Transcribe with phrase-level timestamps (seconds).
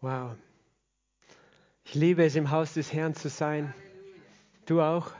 [0.00, 0.36] Wow.
[1.84, 3.74] Ich liebe es, im Haus des Herrn zu sein.
[4.66, 5.10] Du auch?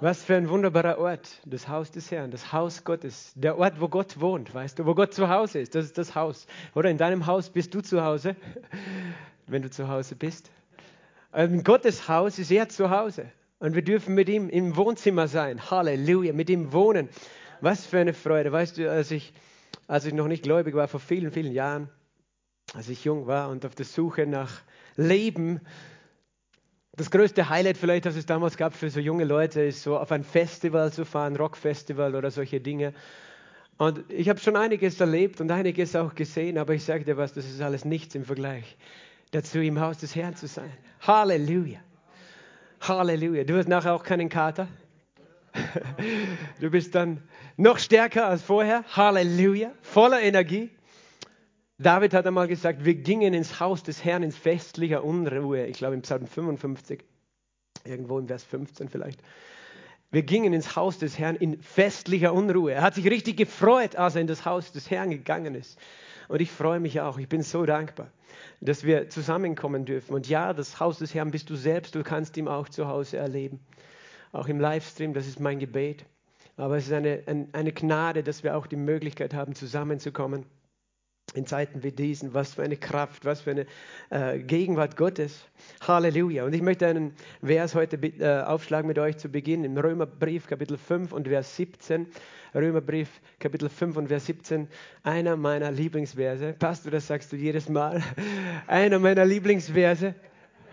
[0.00, 3.88] Was für ein wunderbarer Ort, das Haus des Herrn, das Haus Gottes, der Ort, wo
[3.88, 6.46] Gott wohnt, weißt du, wo Gott zu Hause ist, das ist das Haus.
[6.74, 8.36] Oder in deinem Haus bist du zu Hause,
[9.46, 10.50] wenn du zu Hause bist.
[11.34, 15.70] In Gottes Haus ist er zu Hause und wir dürfen mit ihm im Wohnzimmer sein.
[15.70, 17.10] Halleluja, mit ihm wohnen.
[17.60, 18.52] Was für eine Freude.
[18.52, 19.34] Weißt du, als ich,
[19.86, 21.90] als ich noch nicht gläubig war, vor vielen, vielen Jahren,
[22.76, 24.60] als ich jung war und auf der Suche nach
[24.96, 25.60] Leben,
[26.92, 30.12] das größte Highlight vielleicht, das es damals gab für so junge Leute, ist so auf
[30.12, 32.92] ein Festival zu fahren, Rockfestival oder solche Dinge.
[33.78, 37.32] Und ich habe schon einiges erlebt und einiges auch gesehen, aber ich sage dir was,
[37.32, 38.76] das ist alles nichts im Vergleich
[39.30, 40.70] dazu, im Haus des Herrn zu sein.
[41.00, 41.80] Halleluja.
[42.82, 43.44] Halleluja.
[43.44, 44.68] Du hast nachher auch keinen Kater.
[46.60, 47.22] Du bist dann
[47.56, 48.84] noch stärker als vorher.
[48.94, 49.72] Halleluja.
[49.80, 50.70] Voller Energie.
[51.78, 55.66] David hat einmal gesagt, wir gingen ins Haus des Herrn in festlicher Unruhe.
[55.66, 57.04] Ich glaube im Psalm 55,
[57.84, 59.22] irgendwo im Vers 15 vielleicht.
[60.10, 62.72] Wir gingen ins Haus des Herrn in festlicher Unruhe.
[62.72, 65.78] Er hat sich richtig gefreut, als er in das Haus des Herrn gegangen ist.
[66.28, 67.18] Und ich freue mich auch.
[67.18, 68.10] Ich bin so dankbar,
[68.62, 70.14] dass wir zusammenkommen dürfen.
[70.14, 71.94] Und ja, das Haus des Herrn bist du selbst.
[71.94, 73.60] Du kannst ihn auch zu Hause erleben.
[74.32, 76.06] Auch im Livestream, das ist mein Gebet.
[76.56, 80.46] Aber es ist eine, eine Gnade, dass wir auch die Möglichkeit haben, zusammenzukommen
[81.34, 82.34] in Zeiten wie diesen.
[82.34, 83.66] Was für eine Kraft, was für eine
[84.10, 85.44] äh, Gegenwart Gottes.
[85.86, 86.44] Halleluja.
[86.44, 90.78] Und ich möchte einen Vers heute äh, aufschlagen mit euch zu Beginn im Römerbrief Kapitel
[90.78, 92.06] 5 und Vers 17.
[92.54, 93.08] Römerbrief
[93.40, 94.68] Kapitel 5 und Vers 17.
[95.02, 96.54] Einer meiner Lieblingsverse.
[96.58, 98.02] Pastor, das sagst du jedes Mal.
[98.66, 100.14] Einer meiner Lieblingsverse.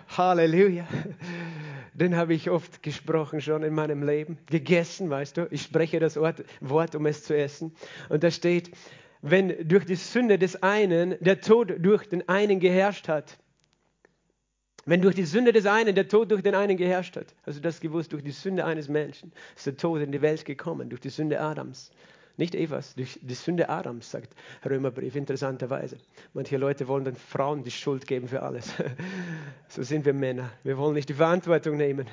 [0.08, 0.88] Halleluja.
[1.94, 4.38] Den habe ich oft gesprochen schon in meinem Leben.
[4.50, 5.48] Gegessen, weißt du.
[5.52, 7.76] Ich spreche das Wort, um es zu essen.
[8.10, 8.72] Und da steht,
[9.24, 13.38] wenn durch die Sünde des einen der Tod durch den einen geherrscht hat.
[14.86, 17.34] Wenn durch die Sünde des einen der Tod durch den einen geherrscht hat.
[17.44, 20.90] Also das gewusst, durch die Sünde eines Menschen ist der Tod in die Welt gekommen,
[20.90, 21.90] durch die Sünde Adams.
[22.36, 26.00] Nicht Evas, durch die Sünde Adams, sagt Römerbrief, interessanterweise.
[26.34, 28.74] Manche Leute wollen den Frauen die Schuld geben für alles.
[29.70, 30.52] So sind wir Männer.
[30.64, 32.08] Wir wollen nicht die Verantwortung nehmen.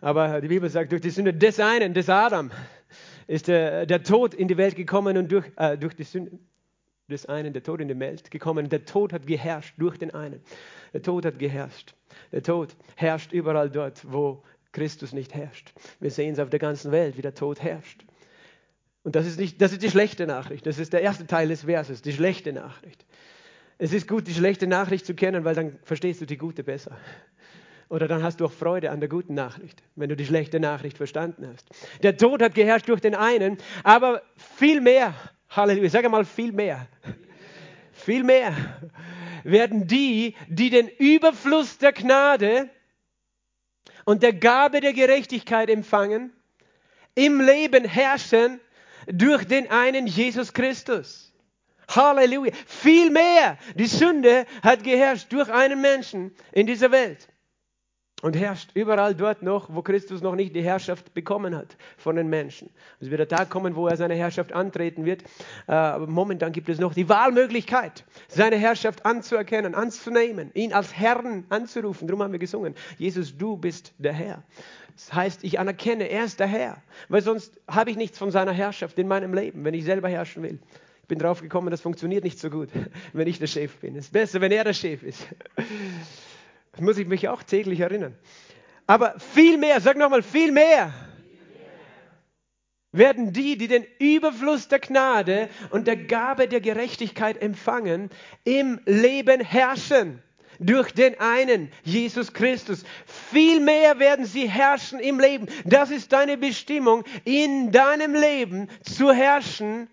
[0.00, 2.50] Aber die Bibel sagt, durch die Sünde des einen, des Adam,
[3.26, 6.38] ist der, der Tod in die Welt gekommen und durch, äh, durch die Sünde
[7.08, 8.68] des einen, der Tod in die Welt gekommen.
[8.68, 10.40] Der Tod hat geherrscht durch den einen.
[10.92, 11.94] Der Tod hat geherrscht.
[12.32, 15.72] Der Tod herrscht überall dort, wo Christus nicht herrscht.
[16.00, 18.04] Wir sehen es auf der ganzen Welt, wie der Tod herrscht.
[19.04, 20.66] Und das ist, nicht, das ist die schlechte Nachricht.
[20.66, 23.06] Das ist der erste Teil des Verses, die schlechte Nachricht.
[23.78, 26.96] Es ist gut, die schlechte Nachricht zu kennen, weil dann verstehst du die gute besser.
[27.88, 30.96] Oder dann hast du auch Freude an der guten Nachricht, wenn du die schlechte Nachricht
[30.96, 31.68] verstanden hast.
[32.02, 35.14] Der Tod hat geherrscht durch den einen, aber viel mehr,
[35.48, 36.86] Halleluja, sag mal viel mehr,
[37.92, 38.54] viel mehr
[39.44, 42.68] werden die, die den Überfluss der Gnade
[44.04, 46.32] und der Gabe der Gerechtigkeit empfangen,
[47.14, 48.60] im Leben herrschen
[49.06, 51.32] durch den einen Jesus Christus.
[51.88, 52.52] Halleluja.
[52.66, 53.58] Viel mehr.
[53.76, 57.28] Die Sünde hat geherrscht durch einen Menschen in dieser Welt
[58.22, 62.28] und herrscht überall dort noch, wo Christus noch nicht die Herrschaft bekommen hat von den
[62.28, 62.70] Menschen.
[62.98, 65.22] Es wird der Tag kommen, wo er seine Herrschaft antreten wird.
[65.68, 71.44] Äh, aber momentan gibt es noch die Wahlmöglichkeit, seine Herrschaft anzuerkennen, anzunehmen, ihn als Herrn
[71.50, 72.08] anzurufen.
[72.08, 74.42] Darum haben wir gesungen, Jesus, du bist der Herr.
[74.94, 76.78] Das heißt, ich anerkenne, er ist der Herr,
[77.10, 80.42] weil sonst habe ich nichts von seiner Herrschaft in meinem Leben, wenn ich selber herrschen
[80.42, 80.58] will.
[81.02, 82.70] Ich bin drauf gekommen, das funktioniert nicht so gut,
[83.12, 83.94] wenn ich der Chef bin.
[83.94, 85.26] Es ist besser, wenn er der Chef ist.
[86.76, 88.14] Das muss ich mich auch täglich erinnern.
[88.86, 90.92] Aber viel mehr, sag nochmal, viel mehr
[92.92, 98.10] werden die, die den Überfluss der Gnade und der Gabe der Gerechtigkeit empfangen,
[98.44, 100.22] im Leben herrschen.
[100.58, 102.84] Durch den einen, Jesus Christus.
[103.06, 105.46] Viel mehr werden sie herrschen im Leben.
[105.64, 109.88] Das ist deine Bestimmung, in deinem Leben zu herrschen.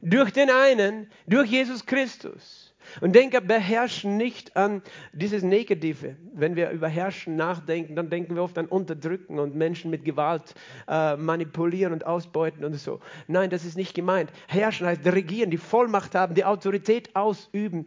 [0.00, 2.69] Durch den einen, durch Jesus Christus.
[3.00, 4.82] Und denke, beherrschen nicht an
[5.12, 6.16] dieses Negative.
[6.32, 10.54] Wenn wir über Herrschen nachdenken, dann denken wir oft an Unterdrücken und Menschen mit Gewalt
[10.88, 13.00] äh, manipulieren und ausbeuten und so.
[13.26, 14.30] Nein, das ist nicht gemeint.
[14.48, 17.86] Herrschen heißt regieren, die Vollmacht haben, die Autorität ausüben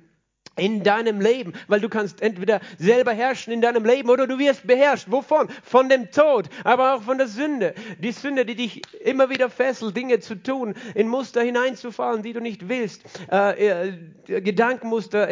[0.55, 4.67] in deinem Leben, weil du kannst entweder selber herrschen in deinem Leben oder du wirst
[4.67, 5.07] beherrscht.
[5.09, 5.49] Wovon?
[5.63, 7.73] Von dem Tod, aber auch von der Sünde.
[7.99, 12.39] Die Sünde, die dich immer wieder fesselt, Dinge zu tun, in Muster hineinzufallen, die du
[12.39, 13.93] nicht willst, äh, äh,
[14.27, 15.27] Gedankenmuster,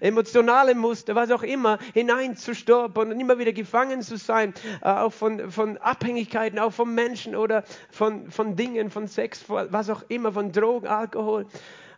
[0.00, 5.50] emotionale Muster, was auch immer, hineinzustolpern und immer wieder gefangen zu sein, äh, auch von,
[5.50, 10.52] von Abhängigkeiten, auch von Menschen oder von, von Dingen, von Sex, was auch immer, von
[10.52, 11.46] Drogen, Alkohol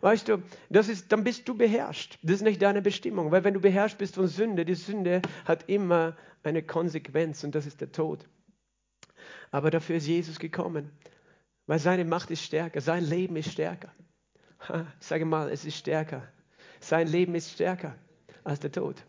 [0.01, 2.19] weißt du, das ist, dann bist du beherrscht.
[2.21, 5.69] Das ist nicht deine Bestimmung, weil wenn du beherrscht bist von Sünde, die Sünde hat
[5.69, 8.27] immer eine Konsequenz und das ist der Tod.
[9.51, 10.91] Aber dafür ist Jesus gekommen,
[11.65, 13.93] weil seine Macht ist stärker, sein Leben ist stärker.
[14.99, 16.27] sage mal, es ist stärker.
[16.79, 17.95] Sein Leben ist stärker
[18.43, 19.03] als der Tod.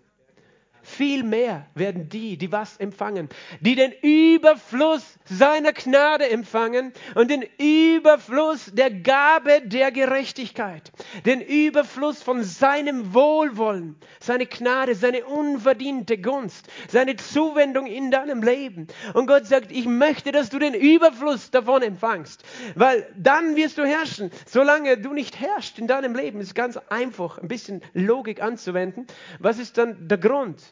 [0.88, 3.28] Viel mehr werden die, die was empfangen,
[3.60, 10.90] die den Überfluss seiner Gnade empfangen und den Überfluss der Gabe der Gerechtigkeit,
[11.26, 18.86] den Überfluss von seinem Wohlwollen, seine Gnade, seine unverdiente Gunst, seine Zuwendung in deinem Leben.
[19.12, 22.42] Und Gott sagt, ich möchte, dass du den Überfluss davon empfangst,
[22.74, 24.30] weil dann wirst du herrschen.
[24.46, 29.06] Solange du nicht herrschst in deinem Leben, ist ganz einfach, ein bisschen Logik anzuwenden.
[29.38, 30.62] Was ist dann der Grund?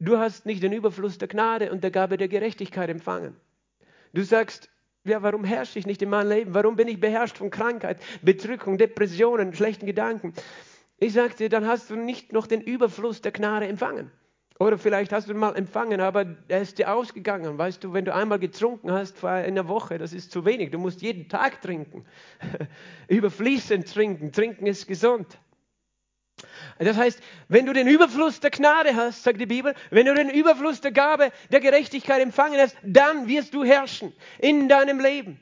[0.00, 3.34] Du hast nicht den Überfluss der Gnade und der Gabe der Gerechtigkeit empfangen.
[4.12, 4.70] Du sagst,
[5.04, 6.54] ja, warum herrsche ich nicht in meinem Leben?
[6.54, 10.34] Warum bin ich beherrscht von Krankheit, Bedrückung, Depressionen, schlechten Gedanken?
[10.98, 14.10] Ich dir, dann hast du nicht noch den Überfluss der Gnade empfangen.
[14.58, 17.58] Oder vielleicht hast du ihn mal empfangen, aber er ist dir ausgegangen.
[17.58, 20.72] Weißt du, wenn du einmal getrunken hast vor einer Woche, das ist zu wenig.
[20.72, 22.04] Du musst jeden Tag trinken.
[23.08, 24.32] Überfließend trinken.
[24.32, 25.38] Trinken ist gesund.
[26.78, 30.30] Das heißt, wenn du den Überfluss der Gnade hast, sagt die Bibel, wenn du den
[30.30, 35.40] Überfluss der Gabe der Gerechtigkeit empfangen hast, dann wirst du herrschen in deinem Leben.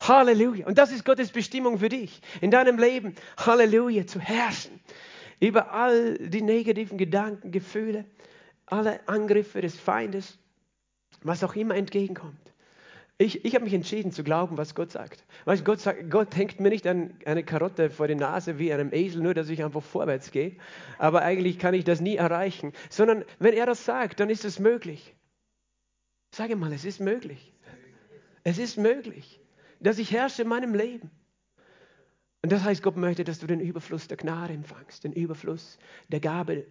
[0.00, 0.66] Halleluja.
[0.66, 3.14] Und das ist Gottes Bestimmung für dich, in deinem Leben.
[3.36, 4.80] Halleluja, zu herrschen
[5.40, 8.04] über all die negativen Gedanken, Gefühle,
[8.66, 10.38] alle Angriffe des Feindes,
[11.22, 12.47] was auch immer entgegenkommt.
[13.20, 15.24] Ich, ich habe mich entschieden zu glauben, was Gott sagt.
[15.44, 18.92] Weißt, Gott, sagt, Gott hängt mir nicht an eine Karotte vor die Nase wie einem
[18.92, 20.56] Esel, nur dass ich einfach vorwärts gehe.
[20.98, 22.72] Aber eigentlich kann ich das nie erreichen.
[22.90, 25.16] Sondern wenn er das sagt, dann ist es möglich.
[26.32, 27.52] Sage mal, es ist möglich.
[28.44, 29.40] Es ist möglich,
[29.80, 31.10] dass ich herrsche in meinem Leben.
[32.42, 36.20] Und das heißt, Gott möchte, dass du den Überfluss der Gnade empfangst, den Überfluss der
[36.20, 36.68] Gabe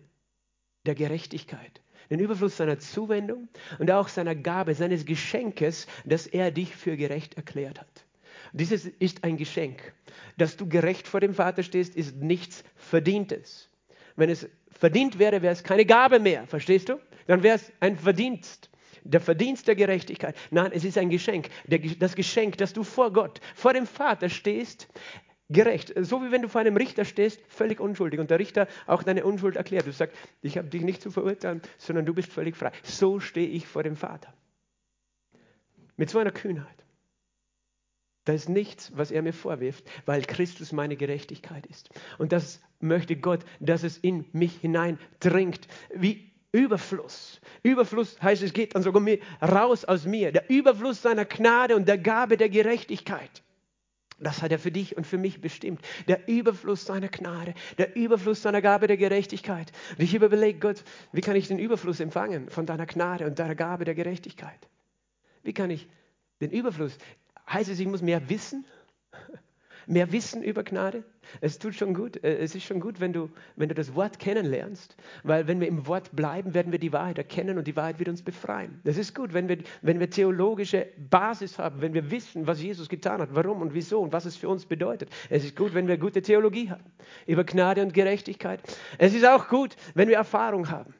[0.86, 3.48] der Gerechtigkeit den Überfluss seiner Zuwendung
[3.80, 8.06] und auch seiner Gabe, seines Geschenkes, dass er dich für gerecht erklärt hat.
[8.54, 9.94] Dieses ist ein Geschenk.
[10.38, 13.69] Dass du gerecht vor dem Vater stehst, ist nichts Verdientes.
[14.15, 17.00] Wenn es verdient wäre, wäre es keine Gabe mehr, verstehst du?
[17.27, 18.69] Dann wäre es ein Verdienst.
[19.04, 20.36] Der Verdienst der Gerechtigkeit.
[20.51, 21.50] Nein, es ist ein Geschenk.
[22.00, 24.88] das Geschenk, dass du vor Gott, vor dem Vater stehst,
[25.50, 25.94] gerecht.
[25.98, 29.26] So wie wenn du vor einem Richter stehst, völlig unschuldig und der Richter auch deine
[29.26, 29.88] Unschuld erklärt.
[29.88, 32.72] Du sagst, ich habe dich nicht zu verurteilen, sondern du bist völlig frei.
[32.84, 34.34] So stehe ich vor dem Vater.
[35.96, 36.68] Mit so einer Kühnheit.
[38.26, 41.90] Da ist nichts, was er mir vorwirft, weil Christus meine Gerechtigkeit ist.
[42.18, 45.66] Und das möchte Gott, dass es in mich hineindringt,
[45.96, 47.40] wie Überfluss.
[47.64, 49.02] Überfluss heißt, es geht dann sogar
[49.42, 50.34] raus aus mir.
[50.34, 53.44] Der Überfluss seiner Gnade und der Gabe der Gerechtigkeit.
[54.19, 55.81] Das hat er für dich und für mich bestimmt.
[56.08, 59.72] Der Überfluss seiner Gnade, der Überfluss seiner Gabe der Gerechtigkeit.
[59.92, 63.56] Und ich überlege, Gott, wie kann ich den Überfluss empfangen von deiner Gnade und deiner
[63.56, 64.68] Gabe der Gerechtigkeit?
[65.44, 65.88] Wie kann ich
[66.42, 66.98] den Überfluss?
[67.48, 68.66] Heißt es, ich muss mehr wissen?
[69.88, 71.04] Mehr Wissen über Gnade.
[71.42, 72.24] Es tut schon gut.
[72.24, 75.68] Äh, es ist schon gut, wenn du, wenn du das Wort kennenlernst, weil wenn wir
[75.68, 78.80] im Wort bleiben, werden wir die Wahrheit erkennen und die Wahrheit wird uns befreien.
[78.84, 82.89] Das ist gut, wenn wir, wenn wir theologische Basis haben, wenn wir wissen, was Jesus
[82.89, 85.10] getan hat, warum und wieso und was es für uns bedeutet.
[85.30, 86.83] Es ist gut, wenn wir gute Theologie haben
[87.25, 88.62] über Gnade und Gerechtigkeit.
[88.98, 90.94] Es ist auch gut, wenn wir Erfahrung haben.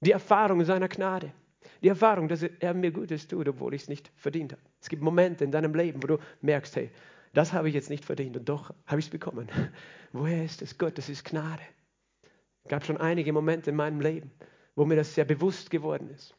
[0.00, 1.32] Die Erfahrung seiner Gnade.
[1.82, 4.62] Die Erfahrung, dass er mir Gutes tut, obwohl ich es nicht verdient habe.
[4.80, 6.90] Es gibt Momente in deinem Leben, wo du merkst, hey,
[7.32, 9.48] das habe ich jetzt nicht verdient und doch habe ich es bekommen.
[10.12, 10.78] Woher ist es?
[10.78, 11.62] Gott, das ist Gnade.
[12.64, 14.30] Es gab schon einige Momente in meinem Leben,
[14.74, 16.34] wo mir das sehr bewusst geworden ist.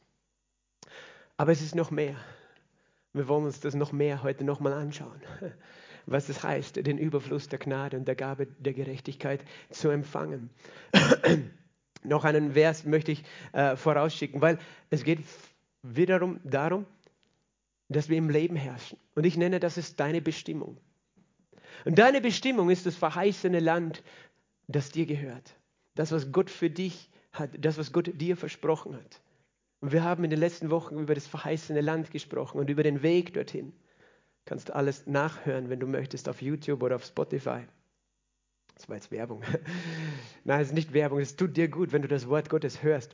[1.38, 2.16] Aber es ist noch mehr.
[3.14, 5.22] Wir wollen uns das noch mehr heute nochmal anschauen,
[6.06, 10.50] was es heißt, den Überfluss der Gnade und der Gabe der Gerechtigkeit zu empfangen.
[12.04, 15.20] noch einen Vers möchte ich äh, vorausschicken, weil es geht
[15.82, 16.86] wiederum darum,
[17.90, 18.98] dass wir im Leben herrschen.
[19.16, 20.78] Und ich nenne das ist deine Bestimmung.
[21.86, 24.04] Und deine Bestimmung ist das verheißene Land,
[24.68, 25.56] das dir gehört.
[25.96, 29.22] Das, was Gott für dich hat, das, was Gott dir versprochen hat.
[29.82, 33.02] Und wir haben in den letzten Wochen über das verheißene Land gesprochen und über den
[33.02, 33.74] Weg dorthin.
[34.46, 37.62] Kannst du alles nachhören, wenn du möchtest, auf YouTube oder auf Spotify.
[38.76, 39.44] Das war jetzt Werbung.
[40.44, 43.14] Nein, es ist nicht Werbung, es tut dir gut, wenn du das Wort Gottes hörst.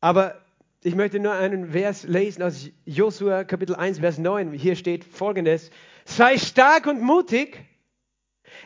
[0.00, 0.40] Aber
[0.82, 4.52] ich möchte nur einen Vers lesen aus Josua Kapitel 1, Vers 9.
[4.52, 5.70] Hier steht folgendes.
[6.04, 7.64] Sei stark und mutig.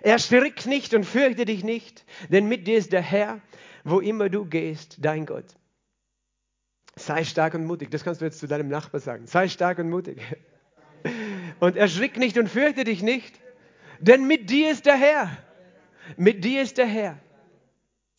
[0.01, 3.41] Erschrick nicht und fürchte dich nicht, denn mit dir ist der Herr,
[3.85, 5.45] wo immer du gehst, dein Gott.
[6.97, 7.91] Sei stark und mutig.
[7.91, 9.27] Das kannst du jetzt zu deinem Nachbar sagen.
[9.27, 10.21] Sei stark und mutig.
[11.61, 13.39] Und erschrick nicht und fürchte dich nicht,
[14.01, 15.37] Denn mit dir ist der Herr.
[16.17, 17.19] Mit dir ist der Herr.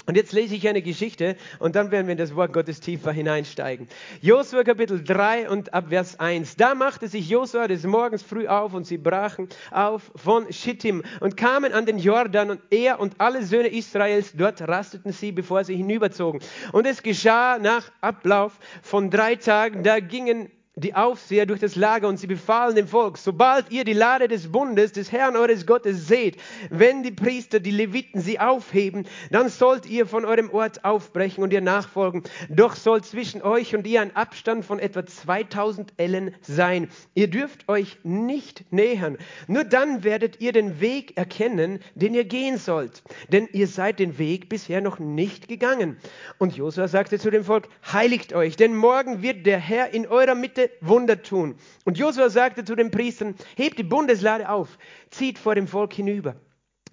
[0.08, 3.12] Und jetzt lese ich eine Geschichte und dann werden wir in das Wort Gottes tiefer
[3.12, 3.88] hineinsteigen.
[4.22, 6.58] Josua Kapitel 3 und ab Vers 1.
[6.58, 11.38] Da machte sich Josua des Morgens früh auf und sie brachen auf von Schittim und
[11.38, 15.76] kamen an den Jordan und er und alle Söhne Israels, dort rasteten sie, bevor sie
[15.76, 16.40] hinüberzogen.
[16.72, 22.10] Und es geschah nach Ablauf von drei Tagen, da gingen die Aufseher durch das Lager
[22.10, 26.08] und sie befahlen dem Volk, sobald ihr die Lade des Bundes des Herrn eures Gottes
[26.08, 26.36] seht,
[26.70, 31.54] wenn die Priester, die Leviten sie aufheben, dann sollt ihr von eurem Ort aufbrechen und
[31.54, 32.24] ihr nachfolgen.
[32.50, 36.90] Doch soll zwischen euch und ihr ein Abstand von etwa 2000 Ellen sein.
[37.14, 39.18] Ihr dürft euch nicht nähern.
[39.48, 43.02] Nur dann werdet ihr den Weg erkennen, den ihr gehen sollt.
[43.30, 45.96] Denn ihr seid den Weg bisher noch nicht gegangen.
[46.38, 50.36] Und Josua sagte zu dem Volk, heiligt euch, denn morgen wird der Herr in eurer
[50.36, 51.56] Mitte Wunder tun.
[51.84, 54.78] Und Josua sagte zu den Priestern, hebt die Bundeslade auf,
[55.10, 56.36] zieht vor dem Volk hinüber.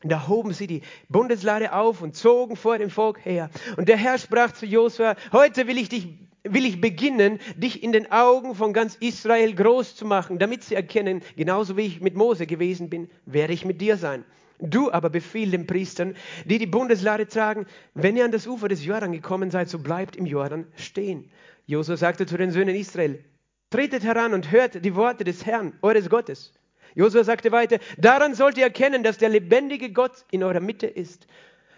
[0.04, 3.50] Da hoben sie die Bundeslade auf und zogen vor dem Volk her.
[3.76, 6.08] Und der Herr sprach zu Josua, heute will ich dich
[6.44, 10.74] will ich beginnen, dich in den Augen von ganz Israel groß zu machen, damit sie
[10.74, 14.24] erkennen, genauso wie ich mit Mose gewesen bin, werde ich mit dir sein.
[14.58, 16.14] Du aber befiehl den Priestern,
[16.44, 20.16] die die Bundeslade tragen, wenn ihr an das Ufer des Jordan gekommen seid, so bleibt
[20.16, 21.30] im Jordan stehen.
[21.66, 23.24] Josua sagte zu den Söhnen Israel,
[23.72, 26.52] Tretet heran und hört die Worte des Herrn, eures Gottes.
[26.94, 31.26] Josua sagte weiter, daran sollt ihr erkennen, dass der lebendige Gott in eurer Mitte ist,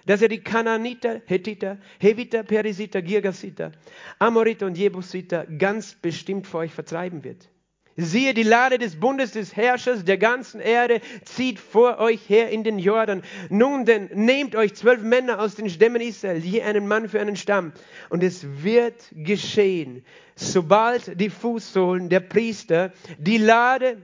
[0.05, 3.71] dass er die Kanaaniter, Hethiter, Heviter, Perisiter, Girgasiter,
[4.19, 7.49] Amoriter und Jebusiter ganz bestimmt vor euch vertreiben wird.
[7.97, 12.65] Siehe, die Lade des Bundes des Herrschers der ganzen Erde zieht vor euch her in
[12.65, 13.23] den Jordan.
[13.51, 17.37] Nun denn, nehmt euch zwölf Männer aus den Stämmen Israel, je einen Mann für einen
[17.37, 17.73] Stamm.
[18.11, 24.03] Und es wird geschehen, sobald die Fußsohlen der Priester die Lade,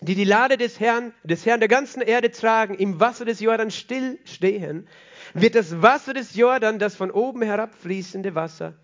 [0.00, 3.72] die die Lade des Herrn, des Herrn der ganzen Erde tragen, im Wasser des Jordan
[3.72, 4.86] still stehen,
[5.32, 8.74] wird das Wasser des Jordan, das von oben herabfließende Wasser,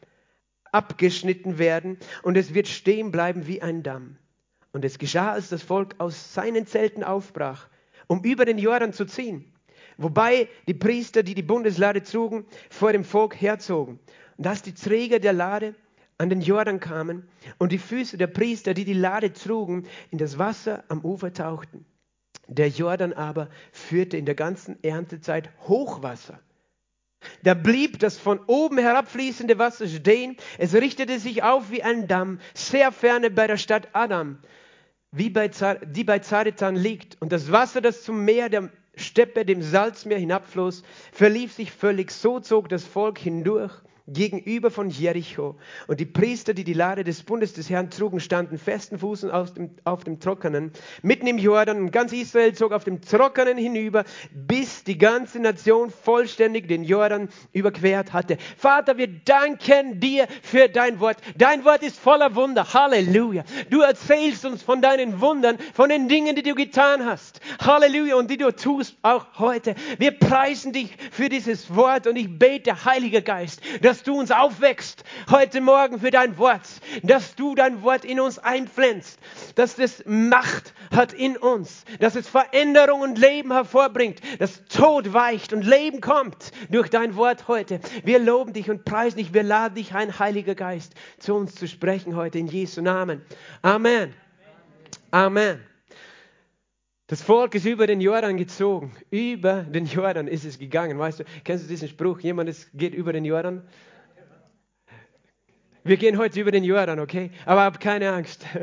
[0.73, 4.17] abgeschnitten werden und es wird stehen bleiben wie ein Damm.
[4.73, 7.69] Und es geschah, als das Volk aus seinen Zelten aufbrach,
[8.07, 9.53] um über den Jordan zu ziehen.
[9.97, 13.99] Wobei die Priester, die die Bundeslade trugen, vor dem Volk herzogen.
[14.37, 15.75] Und als die Träger der Lade
[16.19, 20.39] an den Jordan kamen und die Füße der Priester, die die Lade trugen, in das
[20.39, 21.85] Wasser am Ufer tauchten.
[22.47, 26.41] Der Jordan aber führte in der ganzen Erntezeit Hochwasser.
[27.43, 30.37] Da blieb das von oben herabfließende Wasser stehen.
[30.59, 34.39] Es richtete sich auf wie ein Damm, sehr ferne bei der Stadt Adam,
[35.13, 37.21] wie bei, die bei Zaretan liegt.
[37.21, 42.11] Und das Wasser, das zum Meer der Steppe, dem Salzmeer hinabfloss, verlief sich völlig.
[42.11, 43.73] So zog das Volk hindurch
[44.13, 45.57] gegenüber von Jericho.
[45.87, 49.55] Und die Priester, die die Lade des Bundes des Herrn trugen, standen festen Fußen auf
[49.55, 51.79] dem, auf dem Trockenen, mitten im Jordan.
[51.79, 57.29] Und ganz Israel zog auf dem Trockenen hinüber, bis die ganze Nation vollständig den Jordan
[57.53, 58.37] überquert hatte.
[58.57, 61.19] Vater, wir danken dir für dein Wort.
[61.37, 62.73] Dein Wort ist voller Wunder.
[62.73, 63.45] Halleluja.
[63.71, 67.41] Du erzählst uns von deinen Wundern, von den Dingen, die du getan hast.
[67.61, 68.17] Halleluja.
[68.17, 69.75] Und die du tust auch heute.
[69.99, 74.31] Wir preisen dich für dieses Wort und ich bete, Heiliger Geist, dass dass du uns
[74.31, 76.67] aufwächst heute Morgen für dein Wort,
[77.03, 79.19] dass du dein Wort in uns einpflanzt,
[79.57, 85.53] dass es Macht hat in uns, dass es Veränderung und Leben hervorbringt, dass Tod weicht
[85.53, 87.81] und Leben kommt durch dein Wort heute.
[88.03, 91.69] Wir loben dich und preisen dich, wir laden dich ein, Heiliger Geist, zu uns zu
[91.69, 93.21] sprechen heute in Jesu Namen.
[93.61, 94.15] Amen.
[95.11, 95.61] Amen.
[97.11, 98.93] Das Volk ist über den Jordan gezogen.
[99.11, 100.97] Über den Jordan ist es gegangen.
[100.97, 102.21] Weißt du, kennst du diesen Spruch?
[102.21, 103.65] Jemand ist, geht über den Jordan?
[105.83, 107.31] Wir gehen heute über den Jordan, okay?
[107.47, 108.45] Aber hab keine Angst.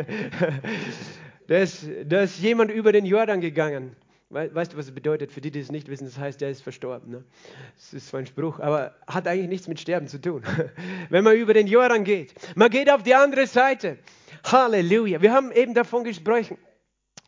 [1.48, 3.96] Da ist, da ist jemand über den Jordan gegangen.
[4.30, 5.32] Weißt du, was es bedeutet?
[5.32, 7.10] Für die, die es nicht wissen, das heißt, er ist verstorben.
[7.10, 7.24] Ne?
[7.78, 10.44] Das ist zwar ein Spruch, aber hat eigentlich nichts mit Sterben zu tun.
[11.10, 12.34] Wenn man über den Jordan geht.
[12.56, 13.98] Man geht auf die andere Seite.
[14.44, 15.22] Halleluja.
[15.22, 16.58] Wir haben eben davon gesprochen,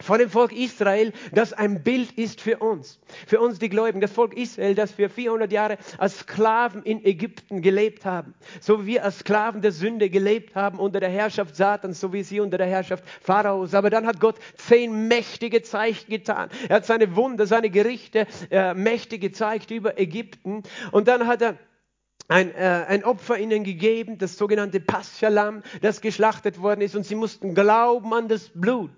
[0.02, 4.00] vor dem Volk Israel, das ein Bild ist für uns, für uns die Gläubigen.
[4.00, 8.90] Das Volk Israel, das für 400 Jahre als Sklaven in Ägypten gelebt haben, so wie
[8.90, 12.58] wir als Sklaven der Sünde gelebt haben unter der Herrschaft Satans, so wie sie unter
[12.58, 13.74] der Herrschaft Pharaos.
[13.74, 16.50] Aber dann hat Gott zehn mächtige Zeichen getan.
[16.70, 20.64] Er hat seine Wunder, seine Gerichte äh, mächtig gezeigt über Ägypten.
[20.92, 21.58] Und dann hat er
[22.30, 27.16] ein, äh, ein Opfer ihnen gegeben, das sogenannte Paschalam, das geschlachtet worden ist und sie
[27.16, 28.92] mussten glauben an das Blut.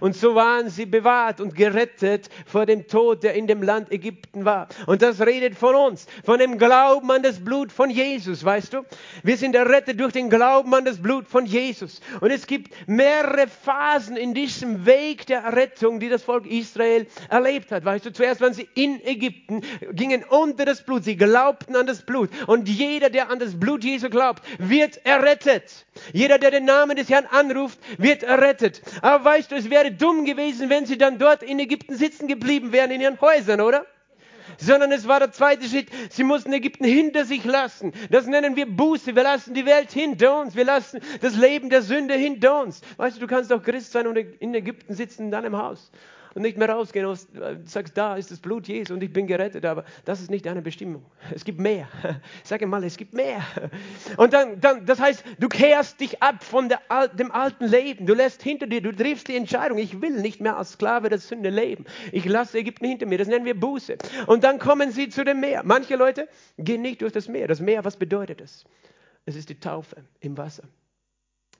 [0.00, 4.46] Und so waren sie bewahrt und gerettet vor dem Tod, der in dem Land Ägypten
[4.46, 4.68] war.
[4.86, 8.82] Und das redet von uns, von dem Glauben an das Blut von Jesus, weißt du?
[9.22, 12.00] Wir sind errettet durch den Glauben an das Blut von Jesus.
[12.22, 17.70] Und es gibt mehrere Phasen in diesem Weg der Errettung, die das Volk Israel erlebt
[17.70, 17.84] hat.
[17.84, 19.60] Weißt du, zuerst waren sie in Ägypten,
[19.92, 22.30] gingen unter das Blut, sie glaubten an das Blut.
[22.46, 25.86] Und jeder, der an das Blut Jesu glaubt, wird errettet.
[26.12, 28.82] Jeder, der den Namen des Herrn anruft, wird errettet.
[29.02, 32.72] Aber weißt du, es wäre dumm gewesen, wenn sie dann dort in Ägypten sitzen geblieben
[32.72, 33.86] wären in ihren Häusern, oder?
[34.60, 35.88] sondern es war der zweite Schritt.
[36.10, 37.92] Sie mussten Ägypten hinter sich lassen.
[38.10, 39.14] Das nennen wir Buße.
[39.14, 40.56] Wir lassen die Welt hinter uns.
[40.56, 42.80] Wir lassen das Leben der Sünde hinter uns.
[42.96, 45.92] Weißt du, du kannst auch Christ sein und in Ägypten sitzen in deinem Haus
[46.34, 47.18] und nicht mehr rausgehen und
[47.68, 50.62] sagst, da ist das Blut Jesu und ich bin gerettet, aber das ist nicht deine
[50.62, 51.04] Bestimmung.
[51.34, 51.88] Es gibt mehr.
[52.44, 53.42] Sag mal, es gibt mehr.
[54.16, 58.06] Und dann, dann das heißt, du kehrst dich ab von der, dem alten Leben.
[58.06, 61.18] Du lässt hinter dir, du triffst die Entscheidung, ich will nicht mehr als Sklave der
[61.18, 61.84] Sünde leben.
[62.12, 63.18] Ich lasse Ägypten hinter mir.
[63.18, 63.96] Das nennen wir Buße.
[64.26, 65.62] Und dann kommen sie zu dem Meer.
[65.64, 67.48] Manche Leute gehen nicht durch das Meer.
[67.48, 68.64] Das Meer, was bedeutet es?
[69.24, 70.64] Es ist die Taufe im Wasser.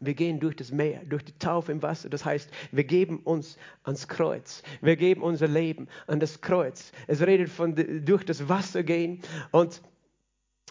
[0.00, 2.09] Wir gehen durch das Meer, durch die Taufe im Wasser.
[2.09, 4.62] Das heißt, wir geben uns ans Kreuz.
[4.81, 6.93] Wir geben unser Leben an das Kreuz.
[7.07, 7.75] Es redet von
[8.05, 9.83] durch das Wasser gehen und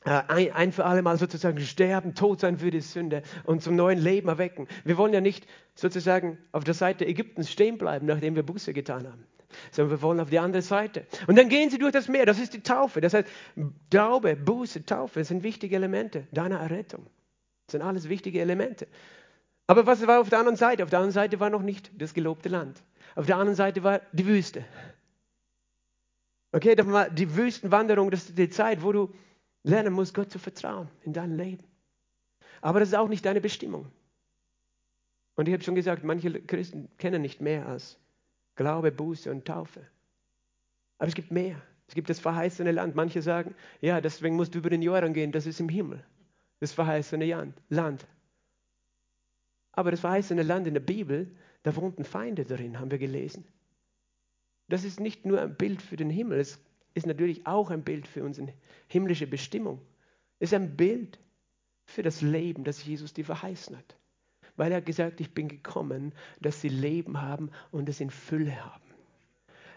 [0.05, 3.75] äh, ein, ein für alle Mal sozusagen sterben, tot sein für die Sünde und zum
[3.75, 4.67] neuen Leben erwecken.
[4.85, 9.07] Wir wollen ja nicht sozusagen auf der Seite Ägyptens stehen bleiben, nachdem wir Buße getan
[9.07, 9.25] haben,
[9.71, 11.05] sondern wir wollen auf die andere Seite.
[11.27, 12.25] Und dann gehen sie durch das Meer.
[12.25, 13.01] Das ist die Taufe.
[13.01, 13.27] Das heißt,
[13.89, 17.05] Glaube, Buße, Taufe sind wichtige Elemente deiner Errettung.
[17.65, 18.87] Das sind alles wichtige Elemente.
[19.67, 20.83] Aber was war auf der anderen Seite?
[20.83, 22.81] Auf der anderen Seite war noch nicht das gelobte Land.
[23.15, 24.65] Auf der anderen Seite war die Wüste.
[26.53, 29.13] Okay, die Wüstenwanderung, das ist die Zeit, wo du
[29.63, 31.63] lernen musst, Gott zu vertrauen in deinem Leben.
[32.61, 33.91] Aber das ist auch nicht deine Bestimmung.
[35.35, 37.99] Und ich habe schon gesagt, manche Christen kennen nicht mehr als
[38.55, 39.81] Glaube, Buße und Taufe.
[40.97, 41.61] Aber es gibt mehr.
[41.87, 42.95] Es gibt das verheißene Land.
[42.95, 46.03] Manche sagen, ja, deswegen musst du über den Jordan gehen, das ist im Himmel.
[46.59, 48.07] Das verheißene Land.
[49.77, 51.29] Aber das verheißene Land in der Bibel,
[51.61, 53.45] da wohnten Feinde darin, haben wir gelesen.
[54.69, 56.59] Das ist nicht nur ein Bild für den Himmel, es
[56.95, 58.51] ist natürlich auch ein Bild für unsere
[58.87, 59.79] himmlische Bestimmung.
[60.39, 61.19] Es ist ein Bild
[61.85, 63.95] für das Leben, das Jesus dir verheißen hat.
[64.55, 68.65] Weil er hat gesagt, ich bin gekommen, dass sie Leben haben und es in Fülle
[68.65, 68.83] haben.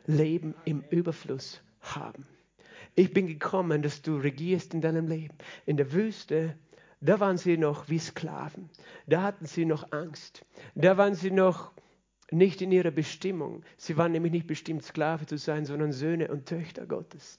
[0.07, 2.27] Leben im Überfluss haben.
[2.95, 5.37] Ich bin gekommen, dass du regierst in deinem Leben.
[5.67, 6.57] In der Wüste
[7.01, 8.69] da waren sie noch wie Sklaven.
[9.07, 10.45] Da hatten sie noch Angst.
[10.75, 11.73] Da waren sie noch
[12.31, 13.63] nicht in ihrer Bestimmung.
[13.77, 17.39] Sie waren nämlich nicht bestimmt, Sklave zu sein, sondern Söhne und Töchter Gottes.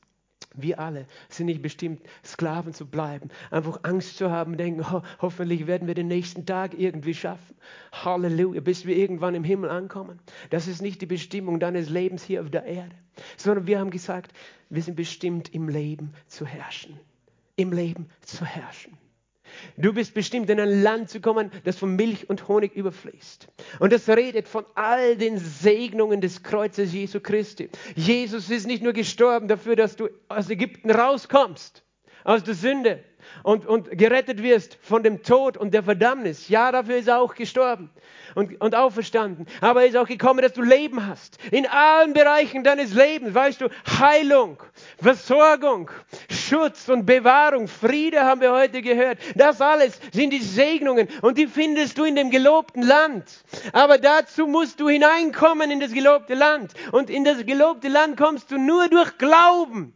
[0.55, 5.65] Wir alle sind nicht bestimmt, Sklaven zu bleiben, einfach Angst zu haben, denken, oh, hoffentlich
[5.65, 7.55] werden wir den nächsten Tag irgendwie schaffen.
[7.93, 10.19] Halleluja, bis wir irgendwann im Himmel ankommen.
[10.49, 12.95] Das ist nicht die Bestimmung deines Lebens hier auf der Erde,
[13.37, 14.33] sondern wir haben gesagt,
[14.69, 16.99] wir sind bestimmt, im Leben zu herrschen.
[17.55, 18.97] Im Leben zu herrschen.
[19.77, 23.47] Du bist bestimmt in ein Land zu kommen, das von Milch und Honig überfließt.
[23.79, 27.69] Und es redet von all den Segnungen des Kreuzes Jesu Christi.
[27.95, 31.83] Jesus ist nicht nur gestorben dafür, dass du aus Ägypten rauskommst,
[32.23, 33.03] aus der Sünde
[33.43, 36.49] und, und gerettet wirst von dem Tod und der Verdammnis.
[36.49, 37.89] Ja, dafür ist er auch gestorben
[38.35, 39.45] und, und auferstanden.
[39.61, 41.37] Aber er ist auch gekommen, dass du Leben hast.
[41.51, 43.69] In allen Bereichen deines Lebens, weißt du,
[43.99, 44.61] Heilung,
[44.97, 45.89] Versorgung,
[46.51, 49.19] Schutz und Bewahrung, Friede haben wir heute gehört.
[49.35, 53.23] Das alles sind die Segnungen und die findest du in dem gelobten Land.
[53.71, 56.73] Aber dazu musst du hineinkommen in das gelobte Land.
[56.91, 59.93] Und in das gelobte Land kommst du nur durch Glauben.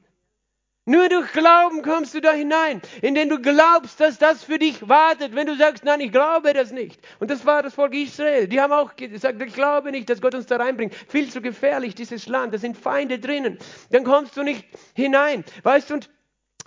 [0.85, 5.35] Nur durch Glauben kommst du da hinein, indem du glaubst, dass das für dich wartet.
[5.35, 7.01] Wenn du sagst, nein, ich glaube das nicht.
[7.19, 8.47] Und das war das Volk Israel.
[8.47, 10.95] Die haben auch gesagt, ich glaube nicht, dass Gott uns da reinbringt.
[11.09, 12.53] Viel zu gefährlich, dieses Land.
[12.53, 13.57] Da sind Feinde drinnen.
[13.89, 14.63] Dann kommst du nicht
[14.93, 15.43] hinein.
[15.63, 16.09] Weißt du, und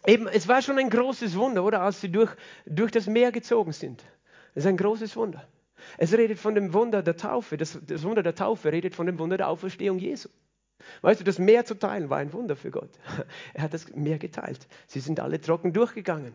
[0.09, 1.83] eben, es war schon ein großes Wunder, oder?
[1.83, 2.35] Als sie durch,
[2.67, 4.05] durch das Meer gezogen sind.
[4.55, 5.47] Es ist ein großes Wunder.
[5.97, 7.57] Es redet von dem Wunder der Taufe.
[7.57, 10.29] Das, das Wunder der Taufe redet von dem Wunder der Auferstehung Jesu.
[11.03, 12.91] Weißt du, das Meer zu teilen war ein Wunder für Gott.
[13.55, 14.67] Er hat das Meer geteilt.
[14.87, 16.35] Sie sind alle trocken durchgegangen.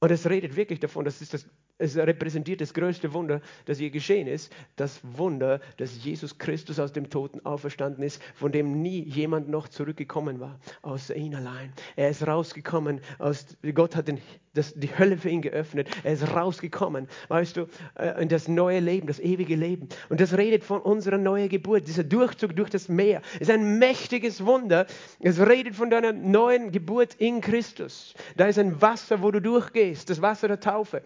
[0.00, 1.46] Und es redet wirklich davon, das ist das
[1.78, 4.52] es repräsentiert das größte Wunder, das je geschehen ist.
[4.76, 9.68] Das Wunder, dass Jesus Christus aus dem Toten auferstanden ist, von dem nie jemand noch
[9.68, 11.72] zurückgekommen war, außer ihn allein.
[11.94, 14.20] Er ist rausgekommen, aus, Gott hat den,
[14.54, 15.88] das, die Hölle für ihn geöffnet.
[16.02, 19.88] Er ist rausgekommen, weißt du, äh, in das neue Leben, das ewige Leben.
[20.08, 21.86] Und das redet von unserer neuen Geburt.
[21.86, 24.86] Dieser Durchzug durch das Meer ist ein mächtiges Wunder.
[25.20, 28.14] Es redet von deiner neuen Geburt in Christus.
[28.36, 31.02] Da ist ein Wasser, wo du durchgehst, das Wasser der Taufe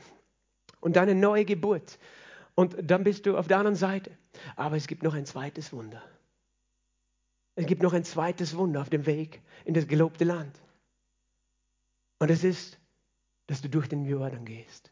[0.82, 1.98] und deine neue Geburt.
[2.54, 4.10] Und dann bist du auf der anderen Seite.
[4.56, 6.02] Aber es gibt noch ein zweites Wunder.
[7.54, 10.60] Es gibt noch ein zweites Wunder auf dem Weg in das gelobte Land.
[12.18, 12.78] Und es ist,
[13.46, 14.90] dass du durch den Jordan gehst.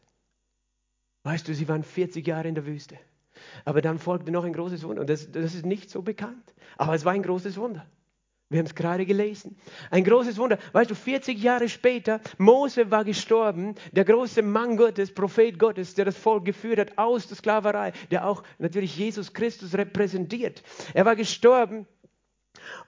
[1.23, 2.97] Weißt du, sie waren 40 Jahre in der Wüste.
[3.65, 5.01] Aber dann folgte noch ein großes Wunder.
[5.01, 6.53] Und das, das ist nicht so bekannt.
[6.77, 7.85] Aber es war ein großes Wunder.
[8.51, 9.55] Wir haben es gerade gelesen.
[9.91, 10.57] Ein großes Wunder.
[10.73, 16.03] Weißt du, 40 Jahre später, Mose war gestorben, der große Mann Gottes, Prophet Gottes, der
[16.03, 20.63] das Volk geführt hat aus der Sklaverei, der auch natürlich Jesus Christus repräsentiert.
[20.93, 21.87] Er war gestorben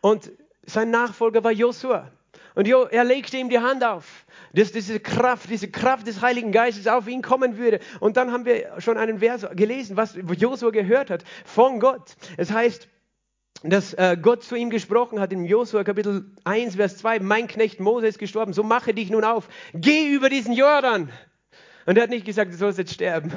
[0.02, 0.34] und
[0.66, 2.12] sein Nachfolger war Josua.
[2.56, 6.88] Und er legte ihm die Hand auf, dass diese Kraft, diese Kraft des Heiligen Geistes
[6.88, 7.80] auf ihn kommen würde.
[8.02, 12.16] Und dann haben wir schon einen Vers gelesen, was Josua gehört hat von Gott.
[12.36, 12.90] Es heißt,
[13.64, 17.80] dass äh, Gott zu ihm gesprochen hat in Josua Kapitel 1, Vers 2, mein Knecht
[17.80, 21.10] Mose ist gestorben, so mache dich nun auf, geh über diesen Jordan.
[21.86, 23.32] Und er hat nicht gesagt, du sollst jetzt sterben.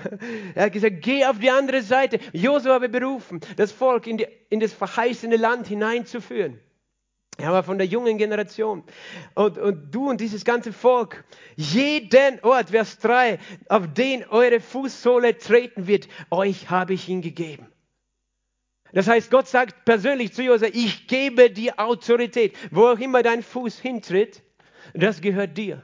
[0.54, 2.20] Er hat gesagt, geh auf die andere Seite.
[2.32, 6.60] Josua habe berufen, das Volk in, die, in das verheißene Land hineinzuführen.
[7.38, 8.82] Er war von der jungen Generation.
[9.34, 11.24] Und, und du und dieses ganze Volk,
[11.56, 17.66] jeden Ort, Vers 3, auf den eure Fußsohle treten wird, euch habe ich ihn gegeben.
[18.92, 22.56] Das heißt, Gott sagt persönlich zu Josef, ich gebe dir Autorität.
[22.70, 24.42] Wo auch immer dein Fuß hintritt,
[24.94, 25.82] das gehört dir.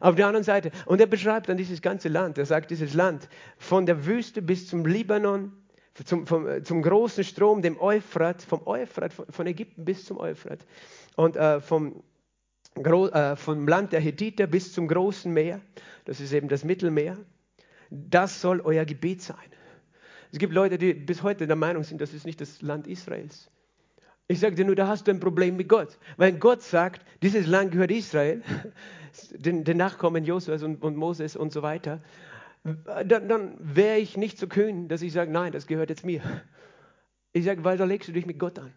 [0.00, 0.70] Auf der anderen Seite.
[0.86, 2.38] Und er beschreibt dann dieses ganze Land.
[2.38, 5.52] Er sagt, dieses Land von der Wüste bis zum Libanon,
[6.04, 10.60] zum, vom, zum großen Strom, dem Euphrat, vom Euphrat, von, von Ägypten bis zum Euphrat.
[11.16, 12.02] Und äh, vom,
[12.76, 15.60] äh, vom Land der Hethiter bis zum großen Meer,
[16.06, 17.18] das ist eben das Mittelmeer.
[17.90, 19.36] Das soll euer Gebet sein.
[20.32, 23.50] Es gibt Leute, die bis heute der Meinung sind, das ist nicht das Land Israels.
[24.28, 25.98] Ich sage dir nur, da hast du ein Problem mit Gott.
[26.16, 28.42] Weil Gott sagt, dieses Land gehört Israel,
[29.32, 32.00] den, den Nachkommen Josuas und, und, Moses und so weiter.
[32.62, 36.22] Dann, dann wäre ich nicht so kühn, dass ich sage, nein, das gehört jetzt mir.
[37.32, 38.72] Ich sage, weil da legst du dich mit Gott an.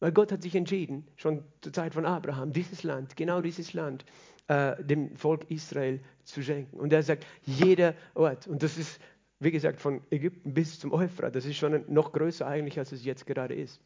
[0.00, 4.04] Weil Gott hat sich entschieden, schon zur Zeit von Abraham, dieses Land, genau dieses Land,
[4.48, 6.80] äh, dem Volk Israel zu schenken.
[6.80, 9.00] Und er sagt, jeder Ort, und das ist
[9.42, 11.34] wie gesagt, von Ägypten bis zum Euphrat.
[11.34, 13.80] Das ist schon noch größer eigentlich, als es jetzt gerade ist.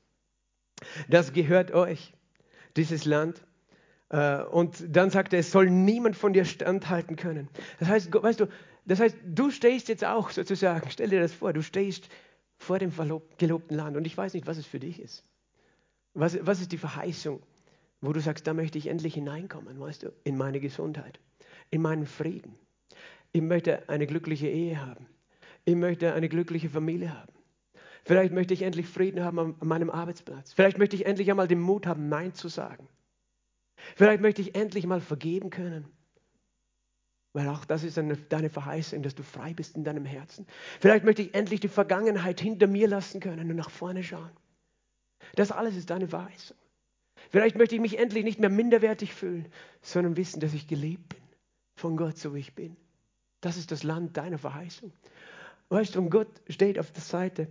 [1.08, 2.12] Das gehört euch,
[2.76, 3.42] dieses Land.
[4.10, 7.48] Äh, und dann sagt er, es soll niemand von dir standhalten können.
[7.80, 8.46] Das heißt, weißt du,
[8.84, 12.08] das heißt, du stehst jetzt auch sozusagen, stell dir das vor, du stehst
[12.58, 12.92] vor dem
[13.38, 15.24] gelobten Land und ich weiß nicht, was es für dich ist.
[16.14, 17.42] Was, was ist die Verheißung,
[18.00, 21.18] wo du sagst, da möchte ich endlich hineinkommen, weißt du, in meine Gesundheit,
[21.70, 22.54] in meinen Frieden.
[23.32, 25.06] Ich möchte eine glückliche Ehe haben.
[25.66, 27.32] Ich möchte eine glückliche Familie haben.
[28.04, 30.52] Vielleicht möchte ich endlich Frieden haben an meinem Arbeitsplatz.
[30.52, 32.88] Vielleicht möchte ich endlich einmal den Mut haben, Nein zu sagen.
[33.96, 35.88] Vielleicht möchte ich endlich mal vergeben können.
[37.32, 40.46] Weil auch das ist eine, deine Verheißung, dass du frei bist in deinem Herzen.
[40.78, 44.30] Vielleicht möchte ich endlich die Vergangenheit hinter mir lassen können und nach vorne schauen.
[45.34, 46.56] Das alles ist deine Verheißung.
[47.30, 49.48] Vielleicht möchte ich mich endlich nicht mehr minderwertig fühlen,
[49.82, 51.22] sondern wissen, dass ich geliebt bin
[51.74, 52.76] von Gott, so wie ich bin.
[53.40, 54.92] Das ist das Land deiner Verheißung.
[55.68, 57.48] Weißt du, und Gott steht auf der Seite.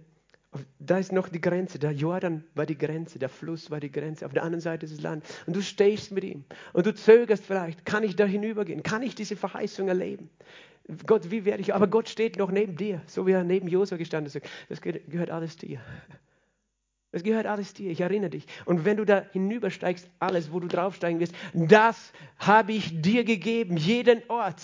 [0.80, 1.80] Da ist noch die Grenze.
[1.80, 4.26] Der Jordan war die Grenze, der Fluss war die Grenze.
[4.26, 5.26] Auf der anderen Seite ist das Land.
[5.46, 6.46] Und du stehst mit ihm.
[6.72, 7.86] Und du zögerst vielleicht.
[7.86, 8.84] Kann ich da hinübergehen?
[8.84, 10.30] Kann ich diese Verheißung erleben?
[11.06, 11.74] Gott, wie werde ich?
[11.74, 14.40] Aber Gott steht noch neben dir, so wie er neben Josua gestanden ist.
[14.70, 15.82] Das gehört alles dir.
[17.16, 18.46] Das gehört alles dir, ich erinnere dich.
[18.66, 23.78] Und wenn du da hinübersteigst, alles, wo du draufsteigen wirst, das habe ich dir gegeben,
[23.78, 24.62] jeden Ort,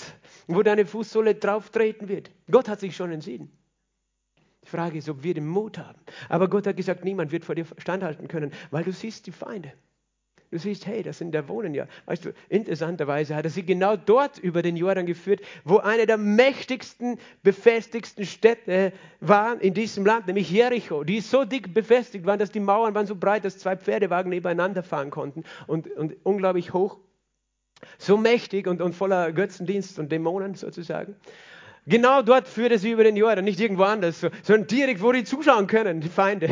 [0.48, 2.30] wo deine Fußsohle drauftreten wird.
[2.52, 3.50] Gott hat sich schon entschieden.
[4.66, 6.02] Die Frage ist, ob wir den Mut haben.
[6.28, 9.72] Aber Gott hat gesagt, niemand wird vor dir standhalten können, weil du siehst die Feinde.
[10.52, 11.88] Du siehst, hey, das sind der Wohnen ja.
[12.08, 16.18] Weißt du, interessanterweise hat er sie genau dort über den Jordan geführt, wo eine der
[16.18, 21.06] mächtigsten, befestigsten Städte war in diesem Land, nämlich Jericho.
[21.06, 24.84] Die so dick befestigt waren, dass die Mauern waren so breit, dass zwei Pferdewagen nebeneinander
[24.84, 27.00] fahren konnten und, und unglaublich hoch.
[27.98, 31.16] So mächtig und, und voller Götzendienst und Dämonen sozusagen.
[31.88, 35.68] Genau dort führte sie über den Jordan, nicht irgendwo anders, sondern direkt, wo die zuschauen
[35.68, 36.50] können, die Feinde.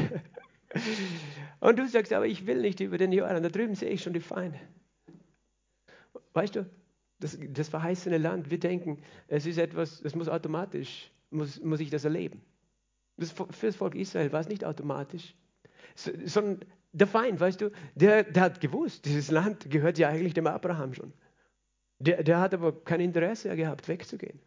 [1.60, 4.13] Und du sagst, aber ich will nicht über den Jordan, da drüben sehe ich schon
[4.13, 4.60] die Feinde.
[6.34, 6.69] Weißt du,
[7.19, 11.89] das, das verheißene Land, wir denken, es ist etwas, es muss automatisch muss, muss ich
[11.89, 12.41] das erleben.
[13.17, 15.36] Das, für das Volk Israel war es nicht automatisch,
[15.95, 20.47] sondern der Feind, weißt du, der, der hat gewusst, dieses Land gehört ja eigentlich dem
[20.47, 21.13] Abraham schon.
[21.99, 24.39] Der, der hat aber kein Interesse gehabt, wegzugehen.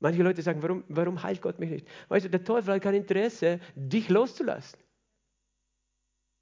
[0.00, 1.88] Manche Leute sagen, warum, warum heilt Gott mich nicht?
[2.08, 4.78] Weißt du, der Teufel hat kein Interesse, dich loszulassen.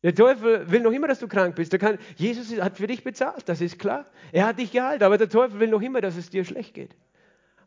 [0.02, 1.78] Der Teufel will noch immer, dass du krank bist.
[1.78, 4.06] Kann, Jesus hat für dich bezahlt, das ist klar.
[4.32, 6.90] Er hat dich geheilt, aber der Teufel will noch immer, dass es dir schlecht geht.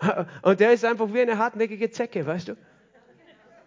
[0.41, 2.58] Und der ist einfach wie eine hartnäckige Zecke, weißt du?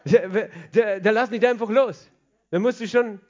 [0.05, 2.11] Der, der, der lässt nicht einfach los.
[2.51, 3.21] Da musst du schon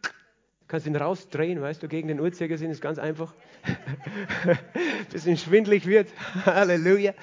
[0.69, 3.35] kannst ihn rausdrehen, weißt du, gegen den Uhrzeigersinn ist ganz einfach.
[5.11, 6.11] Bisschen schwindlig wird.
[6.47, 7.15] Halleluja.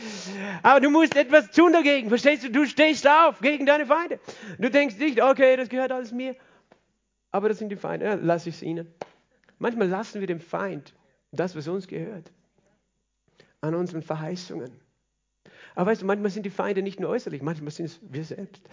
[0.63, 2.49] Aber du musst etwas tun dagegen, verstehst du?
[2.49, 4.19] Du stehst auf gegen deine Feinde.
[4.57, 6.35] Du denkst nicht, okay, das gehört alles mir.
[7.35, 8.87] Aber das sind die Feinde, ja, lass ich es ihnen.
[9.59, 10.93] Manchmal lassen wir dem Feind
[11.33, 12.31] das, was uns gehört.
[13.59, 14.71] An unseren Verheißungen.
[15.75, 18.63] Aber weißt du, manchmal sind die Feinde nicht nur äußerlich, manchmal sind es wir selbst.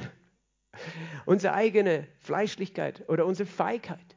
[1.27, 4.17] Unsere eigene Fleischlichkeit oder unsere Feigheit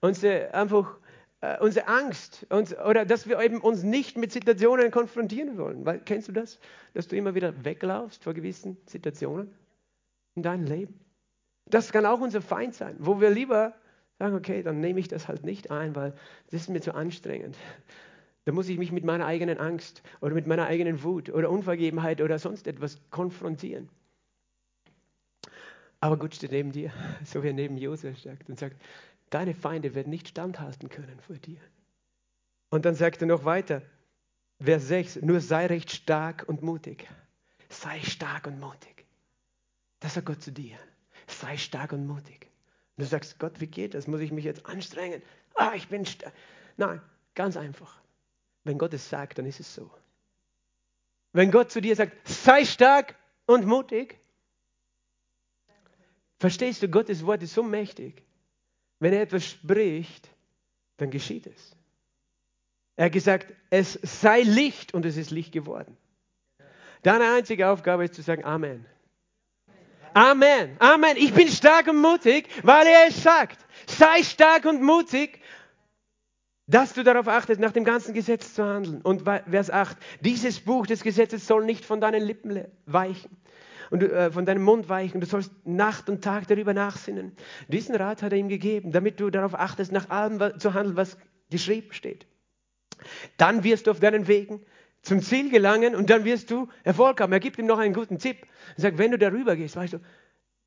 [0.00, 0.98] unsere, einfach,
[1.40, 5.86] äh, unsere Angst uns, oder dass wir eben uns nicht mit Situationen konfrontieren wollen.
[5.86, 6.58] Weil, kennst du das?
[6.92, 9.54] Dass du immer wieder weglaufst vor gewissen Situationen
[10.34, 11.05] in deinem Leben?
[11.66, 13.74] Das kann auch unser Feind sein, wo wir lieber
[14.18, 16.14] sagen, okay, dann nehme ich das halt nicht ein, weil
[16.50, 17.56] das ist mir zu anstrengend.
[18.44, 22.20] Da muss ich mich mit meiner eigenen Angst oder mit meiner eigenen Wut oder Unvergebenheit
[22.20, 23.88] oder sonst etwas konfrontieren.
[25.98, 26.92] Aber Gott steht neben dir,
[27.24, 28.76] so wie er neben Josef steht und sagt,
[29.30, 31.60] Deine Feinde werden nicht standhalten können vor dir.
[32.70, 33.82] Und dann sagt er noch weiter,
[34.60, 37.08] Vers 6, nur sei recht stark und mutig.
[37.68, 39.04] Sei stark und mutig.
[40.00, 40.78] Das sagt Gott zu dir.
[41.26, 42.48] Sei stark und mutig.
[42.96, 44.06] Und du sagst, Gott, wie geht das?
[44.06, 45.22] Muss ich mich jetzt anstrengen?
[45.54, 46.32] Ah, ich bin stark.
[46.76, 47.00] Nein,
[47.34, 48.00] ganz einfach.
[48.64, 49.90] Wenn Gott es sagt, dann ist es so.
[51.32, 53.14] Wenn Gott zu dir sagt, sei stark
[53.46, 54.18] und mutig,
[56.38, 58.22] verstehst du, Gottes Wort ist so mächtig.
[58.98, 60.28] Wenn er etwas spricht,
[60.96, 61.76] dann geschieht es.
[62.96, 65.96] Er hat gesagt, es sei Licht und es ist Licht geworden.
[67.02, 68.86] Deine einzige Aufgabe ist zu sagen Amen.
[70.16, 70.76] Amen.
[70.78, 71.16] Amen.
[71.18, 73.58] Ich bin stark und mutig, weil er es sagt.
[73.86, 75.42] Sei stark und mutig,
[76.66, 79.02] dass du darauf achtest, nach dem ganzen Gesetz zu handeln.
[79.02, 83.36] Und Vers 8, dieses Buch des Gesetzes soll nicht von deinen Lippen weichen
[83.90, 85.20] und äh, von deinem Mund weichen.
[85.20, 87.36] Du sollst Nacht und Tag darüber nachsinnen.
[87.68, 91.18] Diesen Rat hat er ihm gegeben, damit du darauf achtest, nach allem zu handeln, was
[91.50, 92.26] geschrieben steht.
[93.36, 94.64] Dann wirst du auf deinen Wegen
[95.06, 97.32] zum Ziel gelangen und dann wirst du Erfolg haben.
[97.32, 98.38] Er gibt ihm noch einen guten Tipp.
[98.76, 99.98] Er sagt, wenn du darüber gehst, weißt du,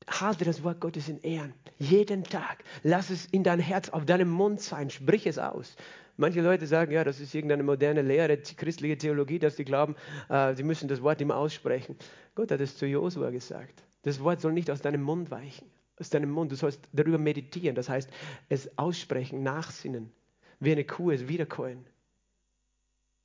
[0.08, 1.52] halte das Wort Gottes in Ehren.
[1.78, 2.64] Jeden Tag.
[2.82, 4.88] Lass es in dein Herz, auf deinem Mund sein.
[4.88, 5.76] Sprich es aus.
[6.16, 9.94] Manche Leute sagen, ja, das ist irgendeine moderne Lehre, christliche Theologie, dass sie glauben,
[10.30, 11.96] äh, sie müssen das Wort immer aussprechen.
[12.34, 13.82] Gott hat es zu Josua gesagt.
[14.02, 15.70] Das Wort soll nicht aus deinem Mund weichen.
[15.98, 16.50] Aus deinem Mund.
[16.50, 17.74] Du sollst darüber meditieren.
[17.74, 18.08] Das heißt,
[18.48, 20.10] es aussprechen, nachsinnen.
[20.60, 21.84] Wie eine Kuh es wiederkäuen.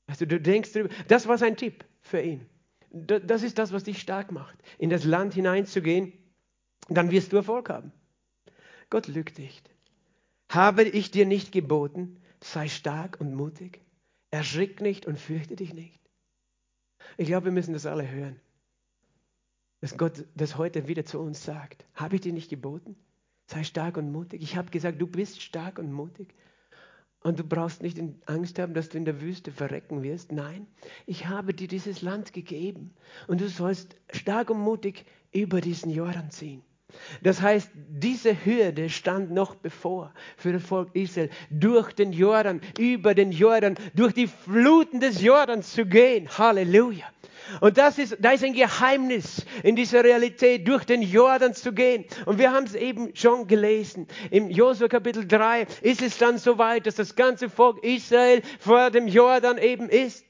[0.07, 0.93] Also du denkst darüber.
[1.07, 2.45] Das war sein Tipp für ihn.
[2.91, 4.57] Das ist das, was dich stark macht.
[4.77, 6.13] In das Land hineinzugehen,
[6.87, 7.91] dann wirst du Erfolg haben.
[8.89, 9.69] Gott lügt nicht.
[10.49, 13.81] Habe ich dir nicht geboten, sei stark und mutig.
[14.31, 15.99] Erschrick nicht und fürchte dich nicht.
[17.17, 18.39] Ich glaube, wir müssen das alle hören.
[19.81, 21.85] Dass Gott das heute wieder zu uns sagt.
[21.93, 22.95] Habe ich dir nicht geboten?
[23.47, 24.41] Sei stark und mutig.
[24.41, 26.33] Ich habe gesagt, du bist stark und mutig.
[27.25, 30.31] Und du brauchst nicht Angst haben, dass du in der Wüste verrecken wirst.
[30.31, 30.67] Nein,
[31.07, 32.93] ich habe dir dieses Land gegeben.
[33.25, 36.61] Und du sollst stark und mutig über diesen Jordan ziehen.
[37.21, 43.13] Das heißt, diese Hürde stand noch bevor für das Volk Israel, durch den Jordan, über
[43.13, 46.27] den Jordan, durch die Fluten des Jordans zu gehen.
[46.37, 47.05] Halleluja.
[47.61, 52.05] Und das ist, da ist ein Geheimnis in dieser Realität, durch den Jordan zu gehen.
[52.25, 54.07] Und wir haben es eben schon gelesen.
[54.31, 59.07] Im Josua Kapitel 3 ist es dann soweit, dass das ganze Volk Israel vor dem
[59.07, 60.24] Jordan eben ist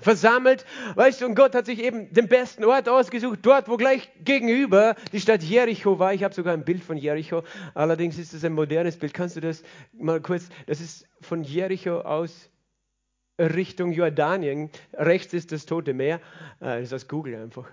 [0.00, 0.64] versammelt.
[0.94, 4.96] Weißt du, und Gott hat sich eben den besten Ort ausgesucht, dort, wo gleich gegenüber
[5.12, 6.14] die Stadt Jericho war.
[6.14, 7.42] Ich habe sogar ein Bild von Jericho.
[7.74, 9.14] Allerdings ist es ein modernes Bild.
[9.14, 12.50] Kannst du das mal kurz, das ist von Jericho aus
[13.38, 14.70] Richtung Jordanien.
[14.92, 16.16] Rechts ist das Tote Meer.
[16.60, 17.68] Äh, das ist aus Google einfach.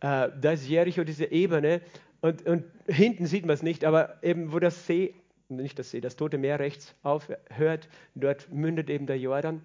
[0.00, 1.80] Äh, da ist Jericho, diese Ebene.
[2.20, 5.14] Und, und hinten sieht man es nicht, aber eben wo das See,
[5.48, 9.62] nicht das See, das Tote Meer rechts aufhört, dort mündet eben der Jordan.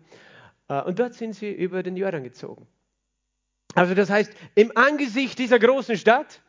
[0.68, 2.68] Äh, und dort sind sie über den Jordan gezogen.
[3.74, 6.42] Also das heißt, im Angesicht dieser großen Stadt,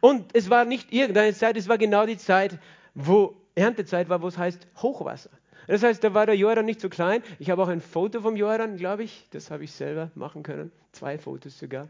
[0.00, 2.58] und es war nicht irgendeine Zeit, es war genau die Zeit,
[2.94, 5.30] wo Erntezeit war, wo es heißt Hochwasser.
[5.66, 7.22] Das heißt, da war der Jordan nicht so klein.
[7.38, 9.28] Ich habe auch ein Foto vom Jordan, glaube ich.
[9.30, 10.72] Das habe ich selber machen können.
[10.92, 11.88] Zwei Fotos sogar.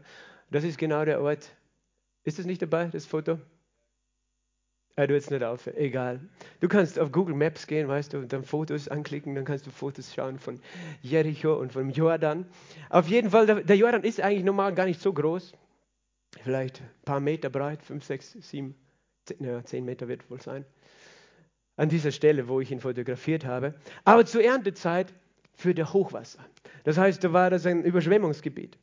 [0.51, 1.49] Das ist genau der Ort,
[2.23, 3.39] Ist es nicht dabei, das Foto?
[4.97, 6.19] Ah, du jetzt nicht auf, egal.
[6.59, 9.71] Du kannst auf Google Maps gehen, weißt du, und dann Fotos anklicken, dann kannst du
[9.71, 10.59] Fotos schauen von
[11.01, 12.45] Jericho und vom Jordan.
[12.89, 15.53] Auf jeden Fall, der, der Jordan ist eigentlich normal gar nicht so groß.
[16.43, 18.75] Vielleicht ein paar Meter breit, fünf, sechs, sieben,
[19.25, 20.65] zehn, ja, zehn Meter wird wohl sein.
[21.77, 23.75] An dieser Stelle, wo ich ihn fotografiert habe.
[24.03, 25.13] Aber zur Erntezeit
[25.55, 26.39] führt er Hochwasser.
[26.83, 28.77] Das heißt, da war das ein Überschwemmungsgebiet.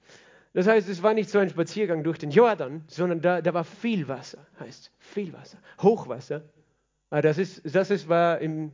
[0.53, 3.65] Das heißt, es war nicht so ein Spaziergang durch den Jordan, sondern da, da war
[3.65, 6.43] viel Wasser, heißt viel Wasser, Hochwasser.
[7.11, 8.73] Ah, das, ist, das ist, war im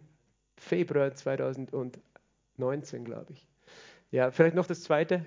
[0.56, 3.46] Februar 2019, glaube ich.
[4.10, 5.24] Ja, vielleicht noch das zweite,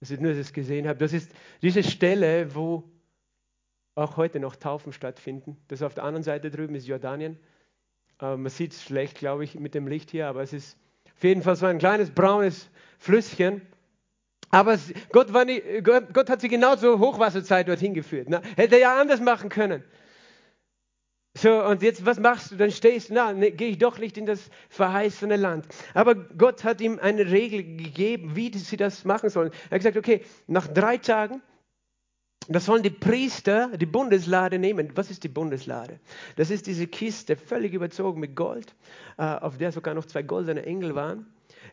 [0.00, 0.98] dass ich nur das gesehen habe.
[0.98, 1.30] Das ist
[1.62, 2.84] diese Stelle, wo
[3.94, 5.56] auch heute noch Taufen stattfinden.
[5.68, 7.38] Das auf der anderen Seite drüben ist Jordanien.
[8.20, 10.78] Äh, man sieht es schlecht, glaube ich, mit dem Licht hier, aber es ist
[11.14, 13.62] auf jeden Fall so ein kleines braunes Flüsschen.
[14.52, 14.78] Aber
[15.12, 18.28] Gott, nicht, Gott, Gott, hat sie genau zur Hochwasserzeit dorthin geführt.
[18.28, 18.42] Ne?
[18.54, 19.82] Hätte er ja anders machen können.
[21.34, 22.56] So, und jetzt, was machst du?
[22.56, 25.66] Dann stehst du, na, ne, gehe ich doch nicht in das verheißene Land.
[25.94, 29.50] Aber Gott hat ihm eine Regel gegeben, wie sie das machen sollen.
[29.70, 31.40] Er hat gesagt, okay, nach drei Tagen,
[32.48, 34.90] das sollen die Priester die Bundeslade nehmen.
[34.94, 35.98] Was ist die Bundeslade?
[36.36, 38.74] Das ist diese Kiste, völlig überzogen mit Gold,
[39.16, 41.32] äh, auf der sogar noch zwei goldene Engel waren.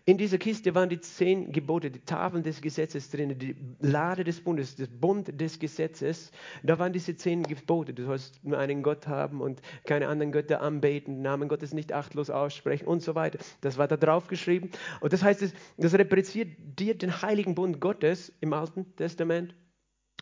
[0.10, 4.42] In dieser Kiste waren die zehn Gebote, die Tafeln des Gesetzes drin, die Lade des
[4.42, 6.32] Bundes, das Bund des Gesetzes.
[6.64, 7.94] Da waren diese zehn Gebote.
[7.94, 12.32] Du sollst nur einen Gott haben und keine anderen Götter anbeten, Namen Gottes nicht achtlos
[12.32, 13.38] aussprechen und so weiter.
[13.62, 14.72] Das war da drauf geschrieben.
[15.00, 19.54] Und das heißt, das repräsentiert den heiligen Bund Gottes im Alten Testament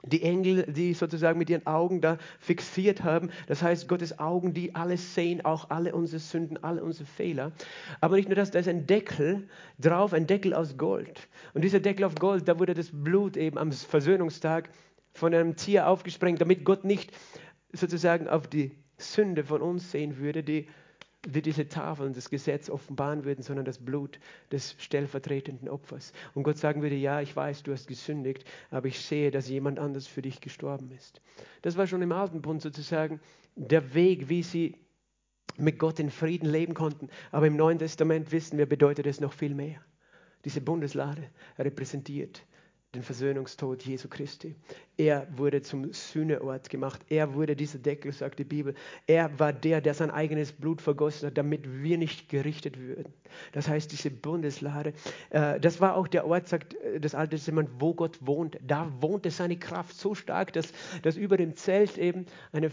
[0.04, 3.30] die Engel, die sozusagen mit ihren Augen da fixiert haben.
[3.48, 7.52] Das heißt, Gottes Augen, die alles sehen, auch alle unsere Sünden, alle unsere Fehler.
[8.00, 9.48] Aber nicht nur das, da ist ein Deckel
[9.80, 11.28] drauf, ein Deckel aus Gold.
[11.54, 14.70] Und dieser Deckel aus Gold, da wurde das Blut eben am Versöhnungstag
[15.14, 17.12] von einem Tier aufgesprengt, damit Gott nicht
[17.74, 20.68] sozusagen auf die Sünde von uns sehen würde, die
[21.25, 24.19] die diese Tafeln das Gesetz offenbaren würden, sondern das Blut
[24.51, 26.13] des stellvertretenden Opfers.
[26.34, 29.80] Und Gott sagen würde, ja, ich weiß, du hast gesündigt, aber ich sehe, dass jemand
[29.80, 31.21] anders für dich gestorben ist.
[31.63, 33.19] Das war schon im Alten Bund sozusagen
[33.56, 34.77] der Weg, wie sie
[35.58, 37.10] mit Gott in Frieden leben konnten.
[37.32, 39.82] Aber im Neuen Testament wissen wir, bedeutet es noch viel mehr.
[40.45, 42.45] Diese Bundeslade repräsentiert
[42.95, 44.56] den Versöhnungstod Jesu Christi.
[44.95, 47.02] Er wurde zum Sühneort gemacht.
[47.10, 48.73] Er wurde dieser Deckel, sagt die Bibel.
[49.06, 53.13] Er war der, der sein eigenes Blut vergossen hat, damit wir nicht gerichtet würden.
[53.52, 54.93] Das heißt, diese Bundeslade,
[55.32, 58.58] äh, das war auch der Ort, sagt äh, das Alte Testament, wo Gott wohnt.
[58.65, 60.71] Da wohnte seine Kraft so stark, dass,
[61.02, 62.71] dass über dem Zelt eben eine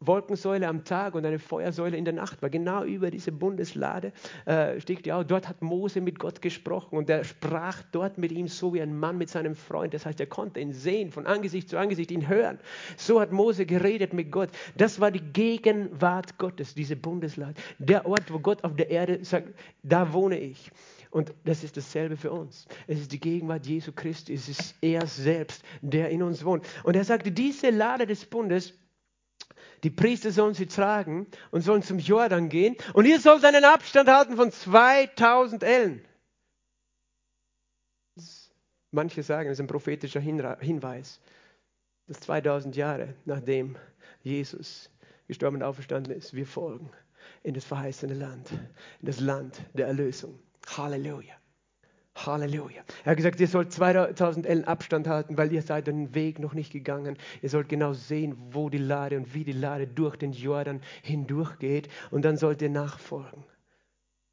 [0.00, 2.50] Wolkensäule am Tag und eine Feuersäule in der Nacht war.
[2.50, 4.12] Genau über diese Bundeslade
[4.44, 5.24] äh, stieg die auch.
[5.24, 8.98] Dort hat Mose mit Gott gesprochen und er sprach dort mit ihm so wie ein
[8.98, 9.94] Mann mit seinem Freund.
[9.94, 12.58] Das heißt, er konnte ihn sehen, von Angesicht zu Angesicht ihn hören.
[12.96, 14.50] So hat Mose geredet mit Gott.
[14.76, 17.54] Das war die Gegenwart Gottes, diese Bundeslade.
[17.78, 19.48] Der Ort, wo Gott auf der Erde sagt,
[19.82, 20.70] da wohne ich.
[21.10, 22.66] Und das ist dasselbe für uns.
[22.86, 24.32] Es ist die Gegenwart Jesu Christi.
[24.32, 26.66] Es ist er selbst, der in uns wohnt.
[26.84, 28.72] Und er sagte, diese Lade des Bundes
[29.82, 32.76] die Priester sollen sie tragen und sollen zum Jordan gehen.
[32.94, 36.04] Und ihr sollt einen Abstand halten von 2000 Ellen.
[38.92, 41.20] Manche sagen, es ist ein prophetischer Hinweis,
[42.06, 43.76] dass 2000 Jahre nachdem
[44.22, 44.90] Jesus
[45.26, 46.90] gestorben und auferstanden ist, wir folgen
[47.42, 48.50] in das verheißene Land,
[49.00, 50.38] in das Land der Erlösung.
[50.76, 51.41] Halleluja.
[52.14, 52.82] Halleluja.
[53.04, 56.52] Er hat gesagt, ihr sollt 2000 Ellen Abstand halten, weil ihr seid den Weg noch
[56.52, 57.16] nicht gegangen.
[57.40, 61.88] Ihr sollt genau sehen, wo die Lade und wie die Lade durch den Jordan hindurchgeht
[62.10, 63.44] und dann sollt ihr nachfolgen.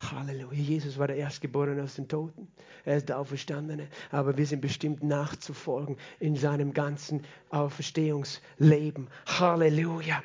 [0.02, 0.60] Halleluja.
[0.60, 2.48] Jesus war der Erstgeborene aus den Toten.
[2.86, 3.88] Er ist der Auferstandene.
[4.12, 9.10] Aber wir sind bestimmt nachzufolgen in seinem ganzen Auferstehungsleben.
[9.26, 10.24] Halleluja.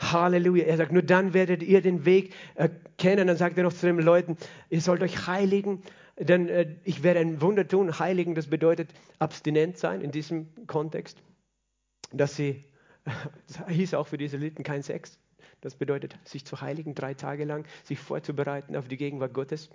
[0.00, 0.64] Halleluja.
[0.64, 3.26] Er sagt, nur dann werdet ihr den Weg erkennen.
[3.26, 4.36] Dann sagt er noch zu den Leuten,
[4.70, 5.82] ihr sollt euch heiligen
[6.18, 7.98] denn äh, ich werde ein Wunder tun.
[7.98, 11.22] Heiligen, das bedeutet abstinent sein in diesem Kontext.
[12.12, 12.64] Dass sie,
[13.04, 15.18] das hieß auch für diese Litten kein Sex.
[15.60, 19.70] Das bedeutet, sich zu heiligen, drei Tage lang, sich vorzubereiten auf die Gegenwart Gottes,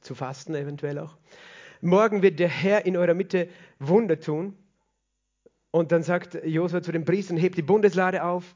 [0.00, 1.16] zu fasten eventuell auch.
[1.80, 4.56] Morgen wird der Herr in eurer Mitte Wunder tun.
[5.70, 8.54] Und dann sagt Josua zu den Priestern, hebt die Bundeslade auf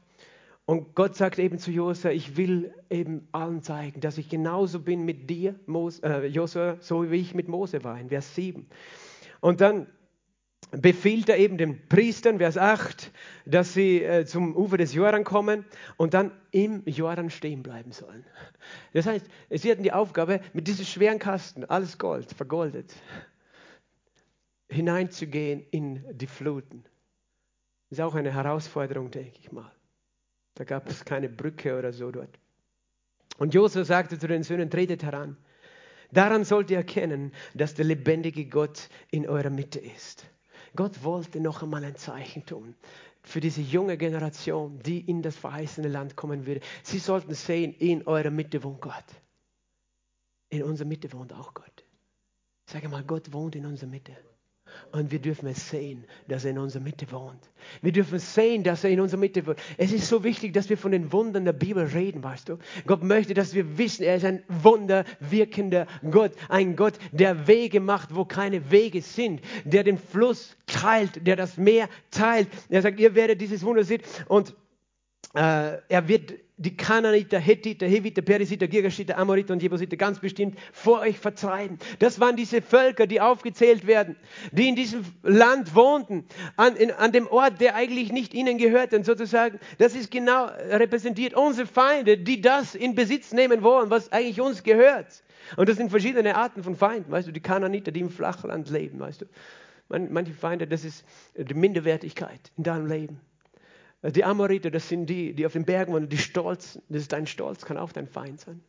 [0.65, 5.03] und Gott sagt eben zu Josua, ich will eben allen zeigen, dass ich genauso bin
[5.03, 5.59] mit dir,
[6.03, 8.67] äh, Josua, so wie ich mit Mose war, in Vers 7.
[9.41, 9.87] Und dann
[10.71, 13.11] befiehlt er eben den Priestern, Vers 8,
[13.45, 15.65] dass sie äh, zum Ufer des Jordan kommen
[15.97, 18.25] und dann im Jordan stehen bleiben sollen.
[18.93, 22.93] Das heißt, sie hatten die Aufgabe, mit diesem schweren Kasten, alles Gold, vergoldet,
[24.69, 26.85] hineinzugehen in die Fluten
[27.89, 29.71] Das ist auch eine Herausforderung, denke ich mal.
[30.61, 32.37] Da gab es keine Brücke oder so dort.
[33.39, 35.35] Und Josef sagte zu den Söhnen, tretet heran.
[36.11, 40.23] Daran sollt ihr erkennen, dass der lebendige Gott in eurer Mitte ist.
[40.75, 42.75] Gott wollte noch einmal ein Zeichen tun
[43.23, 46.61] für diese junge Generation, die in das verheißene Land kommen würde.
[46.83, 49.05] Sie sollten sehen, in eurer Mitte wohnt Gott.
[50.49, 51.85] In unserer Mitte wohnt auch Gott.
[52.67, 54.15] Sag mal, Gott wohnt in unserer Mitte.
[54.91, 57.49] Und wir dürfen es sehen, dass er in unserer Mitte wohnt.
[57.81, 59.59] Wir dürfen sehen, dass er in unserer Mitte wohnt.
[59.77, 62.57] Es ist so wichtig, dass wir von den Wundern der Bibel reden, weißt du.
[62.85, 66.33] Gott möchte, dass wir wissen, er ist ein wunderwirkender Gott.
[66.49, 69.41] Ein Gott, der Wege macht, wo keine Wege sind.
[69.63, 72.47] Der den Fluss teilt, der das Meer teilt.
[72.69, 74.01] Er sagt, ihr werdet dieses Wunder sehen.
[74.27, 74.55] Und
[75.33, 81.01] äh, er wird die Kananiter, Hethiter, Heviter, Perisiter, Girgashiter, Amoriter und Jebusiter ganz bestimmt vor
[81.01, 81.79] euch vertreiben.
[81.99, 84.15] Das waren diese Völker, die aufgezählt werden,
[84.51, 86.25] die in diesem Land wohnten,
[86.57, 88.95] an, in, an dem Ort, der eigentlich nicht ihnen gehörte.
[88.95, 94.11] Und sozusagen, das ist genau repräsentiert unsere Feinde, die das in Besitz nehmen wollen, was
[94.11, 95.23] eigentlich uns gehört.
[95.57, 98.99] Und das sind verschiedene Arten von Feinden, weißt du, die Kananiter, die im Flachland leben,
[98.99, 99.25] weißt du.
[99.89, 101.03] Manche Feinde, das ist
[101.35, 103.19] die Minderwertigkeit in deinem Leben.
[104.03, 107.27] Die Amoriter, das sind die, die auf den Bergen wohnen, die Stolz, das ist dein
[107.27, 108.61] Stolz, kann auch dein Feind sein.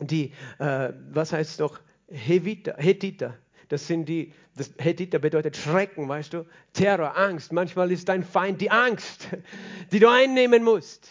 [0.00, 3.36] Die, äh, was heißt noch, Heviter, Hethiter,
[3.68, 7.52] das sind die, das Hethiter bedeutet Schrecken, weißt du, Terror, Angst.
[7.52, 9.28] Manchmal ist dein Feind die Angst,
[9.92, 11.08] die du einnehmen musst.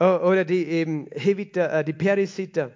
[0.00, 2.72] Oder die eben Heviter, äh, die Perisiter,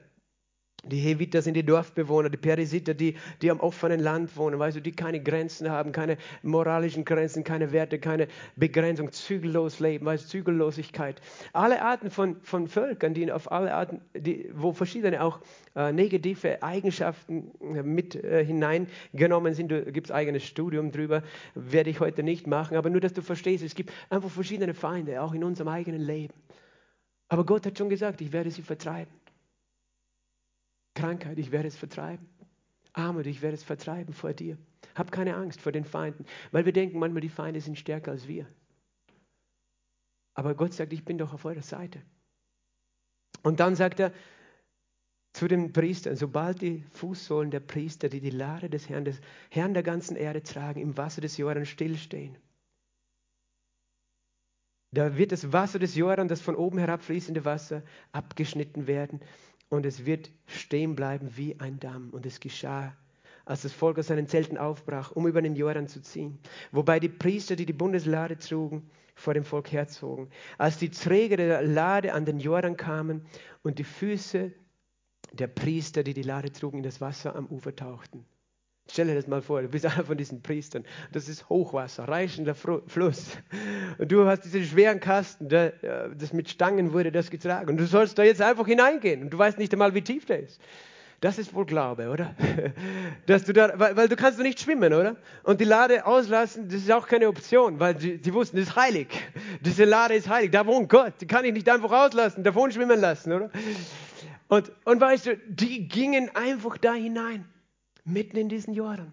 [0.84, 4.80] die Heviter sind die Dorfbewohner, die Perisiter, die, die am offenen Land wohnen, weißt du,
[4.80, 10.28] die keine Grenzen haben, keine moralischen Grenzen, keine Werte, keine Begrenzung, zügellos leben, weißt du,
[10.28, 11.20] Zügellosigkeit.
[11.52, 15.40] Alle Arten von, von Völkern, die auf alle Arten, die, wo verschiedene auch
[15.74, 19.72] äh, negative Eigenschaften äh, mit äh, hineingenommen sind.
[19.72, 21.24] Da gibt es eigenes Studium drüber,
[21.54, 25.22] werde ich heute nicht machen, aber nur, dass du verstehst, es gibt einfach verschiedene Feinde,
[25.22, 26.34] auch in unserem eigenen Leben.
[27.28, 29.12] Aber Gott hat schon gesagt, ich werde sie vertreiben.
[30.98, 32.28] Krankheit, ich werde es vertreiben.
[32.92, 34.58] Armut, ich werde es vertreiben vor dir.
[34.96, 38.26] Hab keine Angst vor den Feinden, weil wir denken manchmal, die Feinde sind stärker als
[38.26, 38.46] wir.
[40.34, 42.02] Aber Gott sagt, ich bin doch auf eurer Seite.
[43.42, 44.12] Und dann sagt er
[45.32, 49.20] zu den Priestern, sobald die Fußsohlen der Priester, die die Lade des Herrn, des
[49.50, 52.36] Herrn der ganzen Erde tragen, im Wasser des Jordan stillstehen,
[54.90, 59.20] da wird das Wasser des Jordan, das von oben herabfließende Wasser, abgeschnitten werden
[59.68, 62.10] und es wird stehen bleiben wie ein Damm.
[62.10, 62.96] Und es geschah,
[63.44, 66.38] als das Volk aus seinen Zelten aufbrach, um über den Jordan zu ziehen.
[66.72, 70.30] Wobei die Priester, die die Bundeslade trugen, vor dem Volk herzogen.
[70.58, 73.26] Als die Träger der Lade an den Jordan kamen
[73.62, 74.52] und die Füße
[75.32, 78.24] der Priester, die die Lade trugen, in das Wasser am Ufer tauchten.
[78.90, 80.84] Stell dir das mal vor, du bist einer von diesen Priestern.
[81.12, 83.36] Das ist Hochwasser, reichender Fluss.
[83.98, 87.70] Und du hast diesen schweren Kasten, der, äh, das mit Stangen wurde das getragen.
[87.70, 90.40] Und du sollst da jetzt einfach hineingehen und du weißt nicht einmal, wie tief der
[90.40, 90.60] ist.
[91.20, 92.36] Das ist wohl Glaube, oder?
[93.26, 95.16] Dass du da, weil, weil, du kannst du nicht schwimmen, oder?
[95.42, 98.76] Und die Lade auslassen, das ist auch keine Option, weil die, die wussten, das ist
[98.76, 99.08] heilig.
[99.60, 101.14] Diese Lade ist heilig, da wohnt Gott.
[101.20, 103.50] Die kann ich nicht einfach auslassen, davon schwimmen lassen, oder?
[104.46, 107.44] Und, und weißt du, die gingen einfach da hinein
[108.08, 109.12] mitten in diesen Jordan.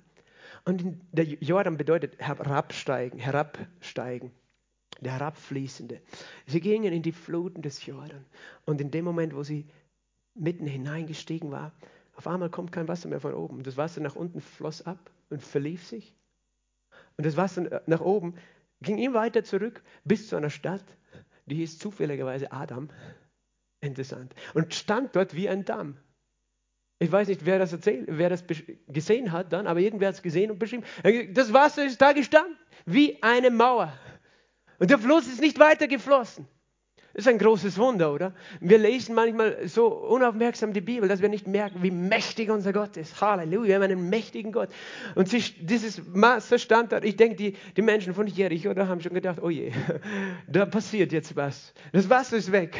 [0.64, 4.32] Und der Jordan bedeutet herabsteigen, herabsteigen,
[5.00, 6.02] der herabfließende.
[6.48, 8.26] Sie gingen in die Fluten des Jordan.
[8.66, 9.68] Und in dem Moment, wo sie
[10.34, 11.72] mitten hineingestiegen war,
[12.16, 13.64] auf einmal kommt kein Wasser mehr von oben.
[13.64, 16.16] Das Wasser nach unten floss ab und verlief sich.
[17.18, 18.36] Und das Wasser nach oben
[18.82, 20.86] ging ihm weiter zurück bis zu einer Stadt,
[21.46, 22.89] die hieß zufälligerweise Adam.
[23.82, 24.34] Interessant.
[24.54, 25.98] Und stand dort wie ein Damm.
[27.00, 28.46] Ich weiß nicht, wer das, erzählt, wer das
[28.88, 30.84] gesehen hat dann, aber irgendwer hat es gesehen und beschrieben.
[31.34, 33.91] Das Wasser ist da gestanden, wie eine Mauer.
[34.80, 36.48] Und der Fluss ist nicht weiter geflossen.
[37.14, 38.34] Das ist ein großes Wunder, oder?
[38.60, 42.98] Wir lesen manchmal so unaufmerksam die Bibel, dass wir nicht merken, wie mächtig unser Gott
[42.98, 43.22] ist.
[43.22, 44.68] Halleluja, wir haben einen mächtigen Gott.
[45.16, 47.02] Und dieses Wasser stand da.
[47.02, 49.72] Ich denke, die, die Menschen von Jericho haben schon gedacht, oh je,
[50.50, 51.74] da passiert jetzt was.
[51.93, 52.78] Das Wasser ist weg.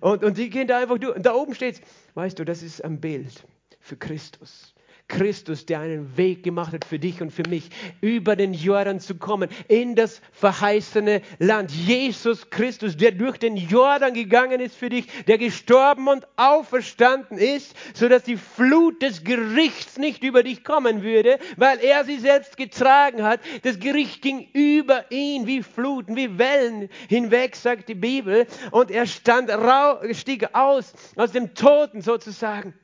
[0.00, 1.16] Und, und die gehen da einfach durch.
[1.16, 1.80] Und da oben steht,
[2.14, 3.44] weißt du, das ist ein Bild
[3.80, 4.75] für Christus.
[5.08, 9.14] Christus, der einen Weg gemacht hat für dich und für mich, über den Jordan zu
[9.14, 11.70] kommen, in das verheißene Land.
[11.70, 17.74] Jesus Christus, der durch den Jordan gegangen ist für dich, der gestorben und auferstanden ist,
[17.94, 23.22] sodass die Flut des Gerichts nicht über dich kommen würde, weil er sie selbst getragen
[23.22, 23.40] hat.
[23.62, 28.46] Das Gericht ging über ihn wie Fluten, wie Wellen hinweg, sagt die Bibel.
[28.72, 29.50] Und er stand,
[30.12, 32.74] stieg aus, aus dem Toten sozusagen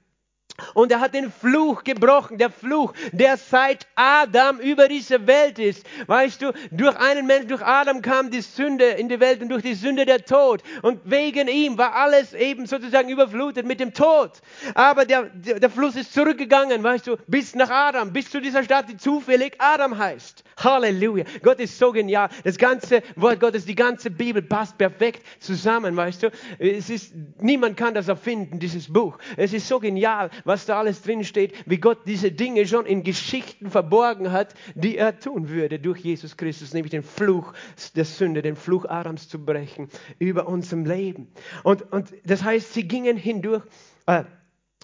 [0.75, 5.85] Und er hat den Fluch gebrochen, der Fluch, der seit Adam über diese Welt ist.
[6.07, 9.63] Weißt du, durch einen Menschen, durch Adam kam die Sünde in die Welt und durch
[9.63, 10.63] die Sünde der Tod.
[10.83, 14.33] Und wegen ihm war alles eben sozusagen überflutet mit dem Tod.
[14.75, 18.89] Aber der, der, Fluss ist zurückgegangen, weißt du, bis nach Adam, bis zu dieser Stadt,
[18.89, 20.45] die zufällig Adam heißt.
[20.57, 21.25] Halleluja.
[21.43, 22.29] Gott ist so genial.
[22.45, 26.31] Das ganze Wort Gottes, die ganze Bibel passt perfekt zusammen, weißt du.
[26.59, 29.19] Es ist, niemand kann das erfinden, dieses Buch.
[29.37, 33.03] Es ist so genial, was da alles drin steht, wie Gott diese Dinge schon in
[33.03, 37.53] Geschichten verborgen hat, die er tun würde durch Jesus Christus, nämlich den Fluch
[37.95, 39.89] der Sünde, den Fluch Adams zu brechen
[40.19, 41.29] über unserem Leben.
[41.63, 43.63] Und, und das heißt, sie gingen hindurch,
[44.07, 44.25] äh,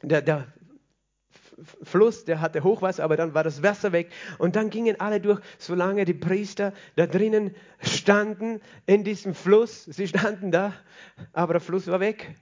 [0.02, 0.46] der, der
[1.82, 5.40] Fluss, der hatte Hochwasser, aber dann war das Wasser weg und dann gingen alle durch,
[5.58, 9.84] solange die Priester da drinnen standen in diesem Fluss.
[9.84, 10.72] Sie standen da,
[11.32, 12.34] aber der Fluss war weg.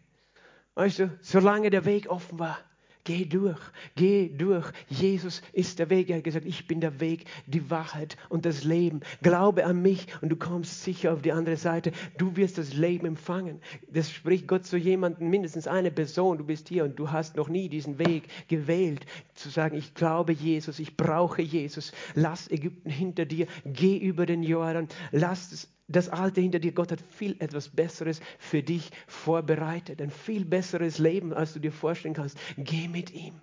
[0.74, 2.58] Weißt du, solange der Weg offen war.
[3.06, 3.60] Geh durch,
[3.94, 4.66] geh durch.
[4.88, 6.10] Jesus ist der Weg.
[6.10, 8.98] Er hat gesagt, ich bin der Weg, die Wahrheit und das Leben.
[9.22, 11.92] Glaube an mich und du kommst sicher auf die andere Seite.
[12.18, 13.60] Du wirst das Leben empfangen.
[13.88, 16.38] Das spricht Gott zu jemandem, mindestens eine Person.
[16.38, 20.32] Du bist hier und du hast noch nie diesen Weg gewählt, zu sagen, ich glaube
[20.32, 21.92] Jesus, ich brauche Jesus.
[22.14, 26.72] Lass Ägypten hinter dir, geh über den Jordan, lass es das Alte hinter dir.
[26.72, 30.00] Gott hat viel etwas Besseres für dich vorbereitet.
[30.02, 32.38] Ein viel besseres Leben, als du dir vorstellen kannst.
[32.56, 33.40] Geh mit ihm.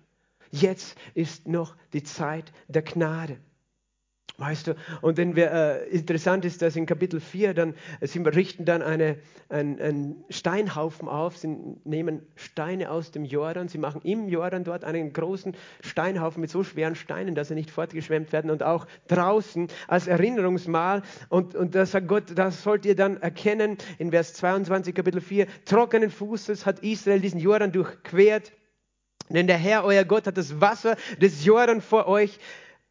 [0.52, 3.38] Jetzt ist noch die Zeit der Gnade.
[4.38, 8.18] Weißt du, und wenn wir, äh, interessant ist, dass in Kapitel 4 dann, äh, sie
[8.18, 9.18] richten dann eine,
[9.48, 14.86] ein, einen Steinhaufen auf, sie nehmen Steine aus dem Jordan, sie machen im Jordan dort
[14.86, 19.68] einen großen Steinhaufen mit so schweren Steinen, dass sie nicht fortgeschwemmt werden und auch draußen
[19.88, 21.04] als Erinnerungsmal.
[21.30, 25.46] Und, und da sagt Gott, das sollt ihr dann erkennen, in Vers 22 Kapitel 4,
[25.66, 28.52] trockenen Fußes hat Israel diesen Jordan durchquert,
[29.30, 32.40] denn der Herr, euer Gott, hat das Wasser des Jordan vor euch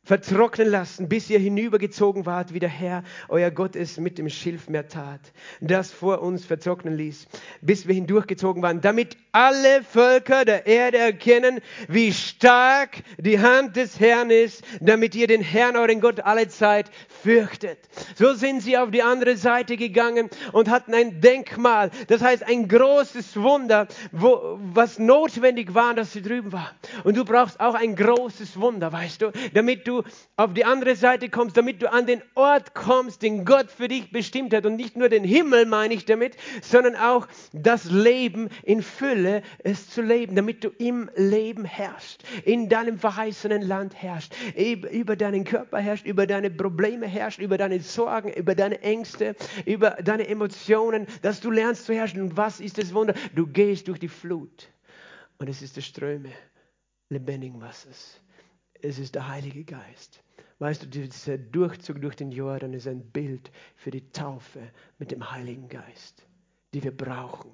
[0.05, 4.89] vertrocknen lassen, bis ihr hinübergezogen wart, wie der Herr, euer Gott es mit dem Schilfmeer
[4.89, 5.21] tat,
[5.61, 7.29] das vor uns vertrocknen ließ,
[7.61, 14.01] bis wir hindurchgezogen waren, damit alle Völker der Erde erkennen, wie stark die Hand des
[14.01, 16.91] Herrn ist, damit ihr den Herrn, euren Gott, alle Zeit
[17.23, 17.79] fürchtet.
[18.17, 22.67] So sind sie auf die andere Seite gegangen und hatten ein Denkmal, das heißt ein
[22.67, 26.73] großes Wunder, wo, was notwendig war, dass sie drüben war.
[27.05, 30.03] Und du brauchst auch ein großes Wunder, weißt du, damit du du
[30.37, 34.11] auf die andere Seite kommst, damit du an den Ort kommst, den Gott für dich
[34.11, 34.67] bestimmt hat.
[34.67, 39.89] Und nicht nur den Himmel meine ich damit, sondern auch das Leben in Fülle, es
[39.89, 45.79] zu leben, damit du im Leben herrschst, in deinem verheißenen Land herrschst, über deinen Körper
[45.79, 49.37] herrschst, über deine Probleme herrschst, über deine Sorgen, über deine Ängste,
[49.67, 52.23] über deine Emotionen, dass du lernst zu herrschen.
[52.23, 53.15] Und was ist das Wunder?
[53.35, 54.69] Du gehst durch die Flut
[55.39, 56.31] und es ist der Ströme
[57.11, 58.21] lebendigen Wassers
[58.83, 60.23] es ist der Heilige Geist.
[60.59, 64.61] Weißt du, dieser Durchzug durch den Jordan ist ein Bild für die Taufe
[64.99, 66.27] mit dem Heiligen Geist,
[66.73, 67.51] die wir brauchen.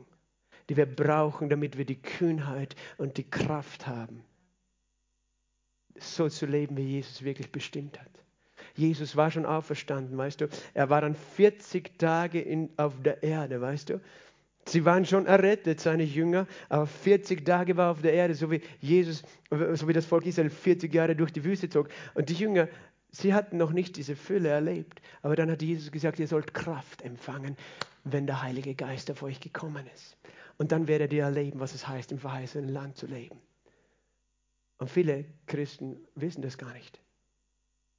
[0.69, 4.23] Die wir brauchen, damit wir die Kühnheit und die Kraft haben,
[5.99, 8.11] so zu leben, wie Jesus wirklich bestimmt hat.
[8.75, 10.49] Jesus war schon auferstanden, weißt du.
[10.75, 14.01] Er war dann 40 Tage in, auf der Erde, weißt du.
[14.69, 18.61] Sie waren schon errettet, seine Jünger, aber 40 Tage war auf der Erde, so wie
[18.81, 21.89] Jesus, so wie das Volk Israel 40 Jahre durch die Wüste zog.
[22.15, 22.69] Und die Jünger,
[23.11, 25.01] sie hatten noch nicht diese Fülle erlebt.
[25.23, 27.57] Aber dann hat Jesus gesagt, ihr sollt Kraft empfangen,
[28.05, 30.17] wenn der Heilige Geist auf euch gekommen ist.
[30.59, 33.39] Und dann werdet ihr erleben, was es heißt, im verheißenen Land zu leben.
[34.77, 37.01] Und viele Christen wissen das gar nicht,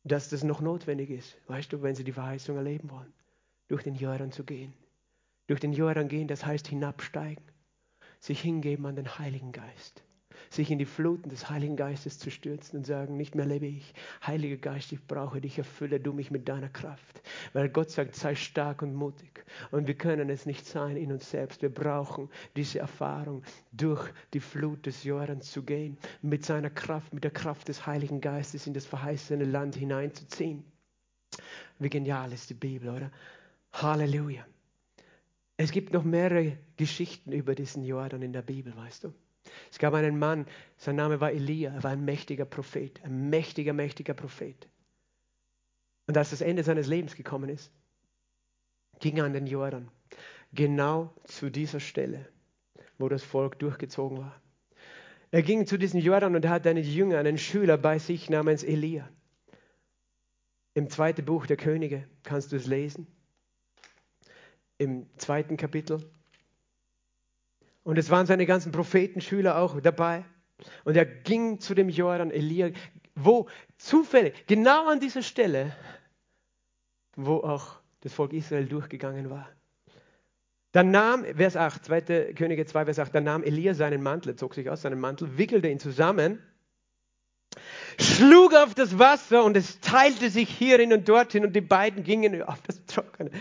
[0.04, 3.12] dass das noch notwendig ist, weißt du, wenn sie die Verheißung erleben wollen,
[3.68, 4.74] durch den Jordan zu gehen.
[5.50, 7.44] Durch den Jordan gehen, das heißt hinabsteigen,
[8.20, 10.04] sich hingeben an den Heiligen Geist,
[10.52, 13.96] sich in die Fluten des Heiligen Geistes zu stürzen und sagen, nicht mehr lebe ich,
[14.24, 17.24] Heiliger Geist, ich brauche dich, erfülle du mich mit deiner Kraft.
[17.54, 19.44] Weil Gott sagt, sei stark und mutig.
[19.72, 21.64] Und wir können es nicht sein in uns selbst.
[21.64, 23.42] Wir brauchen diese Erfahrung,
[23.72, 28.22] durch die Flut des Jordan zu gehen, mit seiner Kraft, mit der Kraft des Heiligen
[28.22, 30.64] Geistes in das verheißene Land hineinzuziehen.
[31.80, 33.12] Wie genial ist die Bibel, oder?
[33.74, 34.46] Halleluja.
[35.62, 39.14] Es gibt noch mehrere Geschichten über diesen Jordan in der Bibel, weißt du.
[39.70, 40.46] Es gab einen Mann,
[40.78, 44.70] sein Name war Elia, er war ein mächtiger Prophet, ein mächtiger, mächtiger Prophet.
[46.08, 47.74] Und als das Ende seines Lebens gekommen ist,
[49.02, 49.92] ging er an den Jordan,
[50.54, 52.30] genau zu dieser Stelle,
[52.98, 54.42] wo das Volk durchgezogen war.
[55.30, 59.10] Er ging zu diesem Jordan und hatte einen Jünger, einen Schüler bei sich namens Elia.
[60.74, 63.08] Im zweiten Buch der Könige kannst du es lesen
[64.80, 66.04] im zweiten Kapitel.
[67.84, 70.26] Und es waren seine ganzen Prophetenschüler auch dabei.
[70.84, 72.72] Und er ging zu dem Jordan, Elia,
[73.16, 75.76] wo zufällig, genau an dieser Stelle,
[77.16, 79.50] wo auch das Volk Israel durchgegangen war.
[80.72, 82.02] Dann nahm, Vers 8, 2.
[82.34, 85.68] Könige 2, Vers 8, dann nahm Elia seinen Mantel, zog sich aus seinem Mantel, wickelte
[85.68, 86.40] ihn zusammen,
[88.00, 92.44] schlug auf das Wasser und es teilte sich hierin und dorthin und die beiden gingen
[92.44, 93.32] auf das Trockene,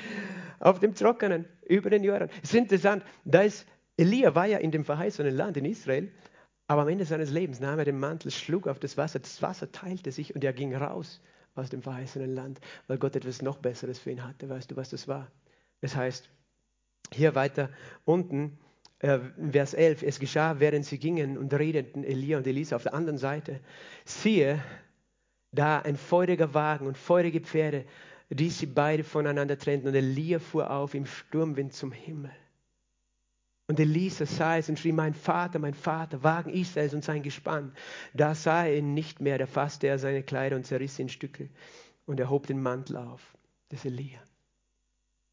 [0.60, 2.30] auf dem Trockenen über den Jordan.
[2.42, 6.10] Es ist interessant, da ist, Elia war ja in dem verheißenen Land in Israel,
[6.66, 9.72] aber am Ende seines Lebens nahm er den Mantel, schlug auf das Wasser, das Wasser
[9.72, 11.20] teilte sich und er ging raus
[11.54, 14.48] aus dem verheißenen Land, weil Gott etwas noch Besseres für ihn hatte.
[14.48, 15.30] Weißt du, was das war?
[15.80, 16.28] Das heißt,
[17.12, 17.70] hier weiter
[18.04, 18.58] unten,
[19.00, 19.18] äh,
[19.50, 23.18] Vers 11, es geschah, während sie gingen und redeten, Elia und Elisa auf der anderen
[23.18, 23.60] Seite,
[24.04, 24.62] siehe,
[25.50, 27.86] da ein feuriger Wagen und feurige Pferde,
[28.30, 29.88] die sie beide voneinander trennten.
[29.88, 32.32] Und Elia fuhr auf im Sturmwind zum Himmel.
[33.68, 37.72] Und Elisa sah es und schrie, mein Vater, mein Vater, Wagen Israels und sein Gespann.
[38.14, 41.10] Da sah er ihn nicht mehr, da fasste er seine Kleider und zerriss sie in
[41.10, 41.50] Stücke
[42.06, 43.36] und er hob den Mantel auf.
[43.68, 44.20] Das Elia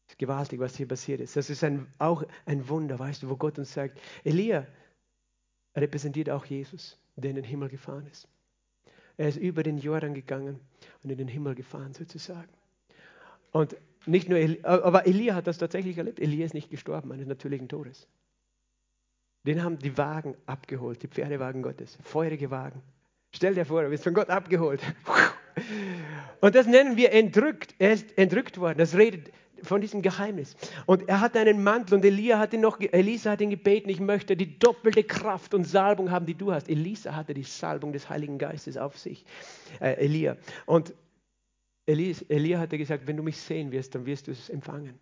[0.06, 1.34] ist gewaltig, was hier passiert ist.
[1.34, 4.66] Das ist ein, auch ein Wunder, weißt du, wo Gott uns sagt, Elia
[5.74, 8.28] repräsentiert auch Jesus, der in den Himmel gefahren ist.
[9.16, 10.60] Er ist über den Jordan gegangen
[11.02, 12.52] und in den Himmel gefahren sozusagen.
[13.52, 13.76] Und
[14.06, 16.20] nicht nur, Elia, aber Elia hat das tatsächlich erlebt.
[16.20, 18.06] Elia ist nicht gestorben eines natürlichen Todes.
[19.46, 22.82] Den haben die Wagen abgeholt, die Pferdewagen Gottes, feurige Wagen.
[23.32, 24.80] Stell dir vor, du bist von Gott abgeholt.
[26.40, 27.74] Und das nennen wir entrückt.
[27.78, 28.78] Er ist entrückt worden.
[28.78, 29.32] Das redet
[29.62, 30.56] von diesem Geheimnis.
[30.86, 34.36] Und er hatte einen Mantel und Elia hatte noch, Elisa hat ihn gebeten, ich möchte
[34.36, 36.68] die doppelte Kraft und Salbung haben, die du hast.
[36.68, 39.24] Elisa hatte die Salbung des Heiligen Geistes auf sich,
[39.80, 40.36] äh, Elia.
[40.66, 40.94] Und
[41.86, 44.98] Elia, Elia hatte gesagt, wenn du mich sehen wirst, dann wirst du es empfangen.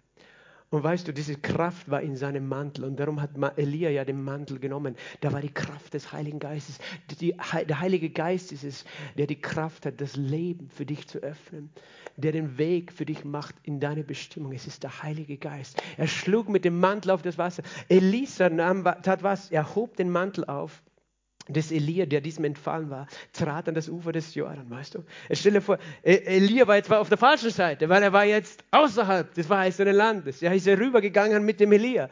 [0.71, 4.23] Und weißt du, diese Kraft war in seinem Mantel und darum hat Elia ja den
[4.25, 4.97] Mantel genommen.
[5.21, 6.79] Da war die Kraft des Heiligen Geistes.
[7.21, 7.37] Die,
[7.69, 8.85] der Heilige Geist ist es,
[9.17, 11.71] der die Kraft hat, das Leben für dich zu öffnen,
[12.17, 14.53] der den Weg für dich macht in deine Bestimmung.
[14.53, 15.81] Es ist der Heilige Geist.
[15.97, 17.63] Er schlug mit dem Mantel auf das Wasser.
[17.89, 19.53] Elisa nahm, tat was?
[19.53, 20.83] Er hob den Mantel auf
[21.49, 25.05] des Elia, der diesem entfallen war, trat an das Ufer des Jordan, weißt du?
[25.33, 28.65] Stell dir vor, e- Elia war jetzt auf der falschen Seite, weil er war jetzt
[28.71, 30.43] außerhalb des verheißenen Landes.
[30.43, 32.09] Er ist ja rübergegangen mit dem Elia.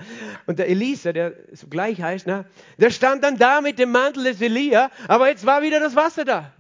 [0.47, 2.45] Und der Elisa, der so gleich heißt, na,
[2.79, 6.25] der stand dann da mit dem Mantel des Elia, aber jetzt war wieder das Wasser
[6.25, 6.53] da.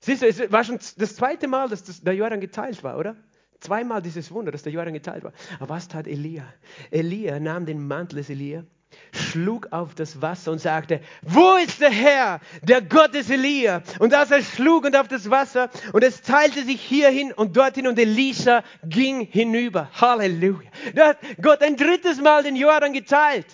[0.00, 3.16] Siehst du, es war schon das zweite Mal, dass das, der Jordan geteilt war, oder?
[3.60, 5.32] Zweimal dieses Wunder, dass der Jordan geteilt war.
[5.58, 6.44] Aber was tat Elia?
[6.92, 8.64] Elia nahm den Mantel des Elia
[9.12, 13.82] schlug auf das Wasser und sagte, wo ist der Herr, der Gott des Elia?
[13.98, 17.86] Und als er schlug und auf das Wasser und es teilte sich hierhin und dorthin
[17.86, 19.90] und Elisa ging hinüber.
[19.92, 20.70] Halleluja.
[20.94, 23.46] Da hat Gott ein drittes Mal den Jordan geteilt.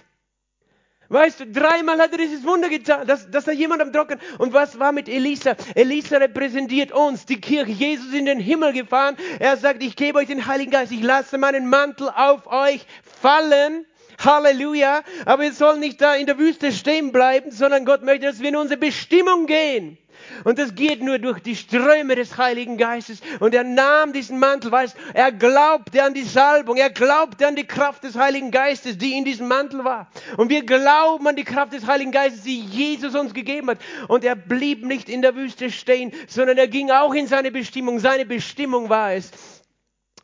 [1.10, 4.18] Weißt du, dreimal hat er dieses Wunder getan, dass, dass da jemand am Trocken.
[4.38, 5.54] Und was war mit Elisa?
[5.74, 7.72] Elisa repräsentiert uns, die Kirche.
[7.72, 9.16] Jesus ist in den Himmel gefahren.
[9.38, 10.92] Er sagt, ich gebe euch den Heiligen Geist.
[10.92, 12.86] Ich lasse meinen Mantel auf euch
[13.20, 13.84] fallen
[14.24, 15.02] Halleluja.
[15.26, 18.48] Aber wir sollen nicht da in der Wüste stehen bleiben, sondern Gott möchte, dass wir
[18.48, 19.98] in unsere Bestimmung gehen.
[20.44, 23.20] Und das geht nur durch die Ströme des Heiligen Geistes.
[23.40, 27.66] Und er nahm diesen Mantel, weißt, er glaubte an die Salbung, er glaubte an die
[27.66, 30.10] Kraft des Heiligen Geistes, die in diesem Mantel war.
[30.36, 33.78] Und wir glauben an die Kraft des Heiligen Geistes, die Jesus uns gegeben hat.
[34.08, 37.98] Und er blieb nicht in der Wüste stehen, sondern er ging auch in seine Bestimmung.
[37.98, 39.30] Seine Bestimmung war es,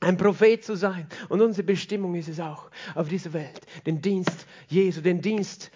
[0.01, 1.07] ein Prophet zu sein.
[1.29, 5.71] Und unsere Bestimmung ist es auch, auf dieser Welt den Dienst Jesu, den Dienst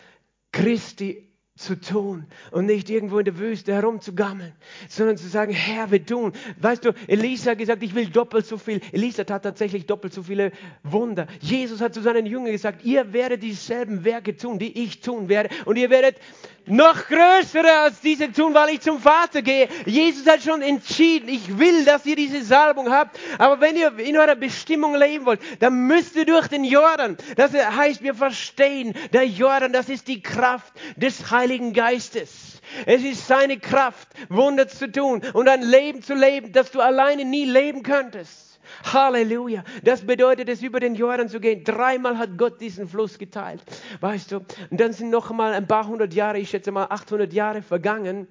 [0.53, 4.53] Christi zu tun und nicht irgendwo in der Wüste herumzugammeln,
[4.89, 6.33] sondern zu sagen, Herr, wir tun.
[6.61, 8.81] Weißt du, Elisa hat gesagt, ich will doppelt so viel.
[8.91, 10.51] Elisa tat tatsächlich doppelt so viele
[10.83, 11.29] Wunder.
[11.41, 15.49] Jesus hat zu seinen Jüngern gesagt, ihr werdet dieselben Werke tun, die ich tun werde.
[15.65, 16.17] Und ihr werdet
[16.67, 19.69] noch größere als diese tun, weil ich zum Vater gehe.
[19.87, 23.19] Jesus hat schon entschieden, ich will, dass ihr diese Salbung habt.
[23.39, 27.17] Aber wenn ihr in eurer Bestimmung leben wollt, dann müsst ihr durch den Jordan.
[27.37, 32.61] Das heißt, wir verstehen, der Jordan, das ist die Kraft des Heiligen Geistes.
[32.87, 37.25] Es ist seine Kraft, Wunder zu tun und ein Leben zu leben, das du alleine
[37.25, 38.54] nie leben könntest.
[38.83, 39.65] Halleluja.
[39.83, 41.65] Das bedeutet es, über den Jordan zu gehen.
[41.65, 43.63] Dreimal hat Gott diesen Fluss geteilt.
[44.01, 44.37] Weißt du?
[44.71, 48.29] Und dann sind noch mal ein paar hundert Jahre, ich schätze mal 800 Jahre vergangen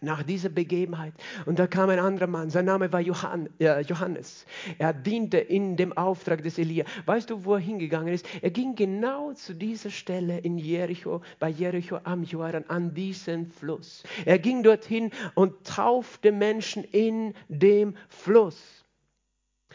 [0.00, 1.14] nach dieser Begebenheit.
[1.46, 4.44] Und da kam ein anderer Mann, sein Name war Johannes.
[4.78, 6.84] Er diente in dem Auftrag des Elia.
[7.06, 8.26] Weißt du, wo er hingegangen ist?
[8.42, 14.02] Er ging genau zu dieser Stelle in Jericho, bei Jericho am Jordan, an diesen Fluss.
[14.24, 18.83] Er ging dorthin und taufte Menschen in dem Fluss.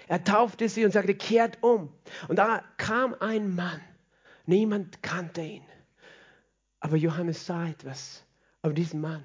[0.09, 1.93] Er taufte sie und sagte, kehrt um.
[2.27, 3.79] Und da kam ein Mann.
[4.47, 5.65] Niemand kannte ihn.
[6.79, 8.25] Aber Johannes sah etwas
[8.63, 9.23] auf diesen Mann.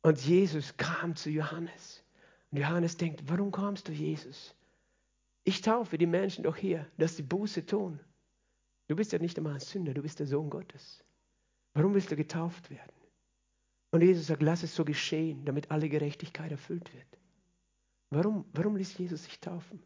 [0.00, 2.02] Und Jesus kam zu Johannes.
[2.50, 4.54] Und Johannes denkt, warum kommst du, Jesus?
[5.44, 8.00] Ich taufe die Menschen doch hier, dass sie Buße tun.
[8.88, 11.04] Du bist ja nicht einmal ein Sünder, du bist der Sohn Gottes.
[11.74, 12.92] Warum willst du getauft werden?
[13.90, 17.18] Und Jesus sagt, lass es so geschehen, damit alle Gerechtigkeit erfüllt wird.
[18.10, 19.82] Warum, warum ließ Jesus sich taufen?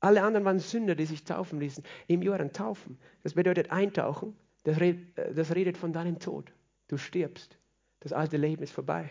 [0.00, 1.84] Alle anderen waren Sünder, die sich taufen ließen.
[2.06, 6.52] Im Jordan taufen, das bedeutet eintauchen, das redet, das redet von deinem Tod.
[6.88, 7.58] Du stirbst,
[8.00, 9.10] das alte Leben ist vorbei.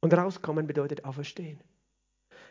[0.00, 1.58] Und rauskommen bedeutet auferstehen.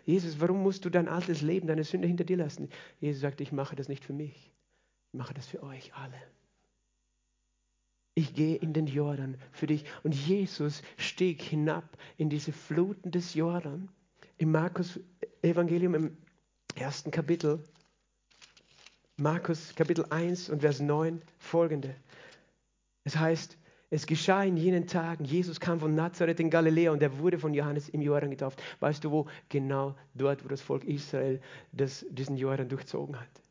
[0.06, 2.70] Jesus, warum musst du dein altes Leben, deine Sünde hinter dir lassen?
[3.00, 4.52] Jesus sagt, ich mache das nicht für mich,
[5.12, 6.22] ich mache das für euch alle.
[8.16, 9.86] Ich gehe in den Jordan für dich.
[10.02, 13.90] Und Jesus stieg hinab in diese Fluten des Jordan.
[14.38, 15.00] Im Markus
[15.42, 16.18] Evangelium im
[16.76, 17.64] ersten Kapitel,
[19.18, 21.96] Markus Kapitel 1 und Vers 9 folgende.
[23.04, 23.58] Es heißt,
[23.90, 27.54] es geschah in jenen Tagen, Jesus kam von Nazareth in Galiläa und er wurde von
[27.54, 28.62] Johannes im Jordan getauft.
[28.80, 29.28] Weißt du wo?
[29.50, 33.42] Genau dort, wo das Volk Israel das, diesen Jordan durchzogen hat.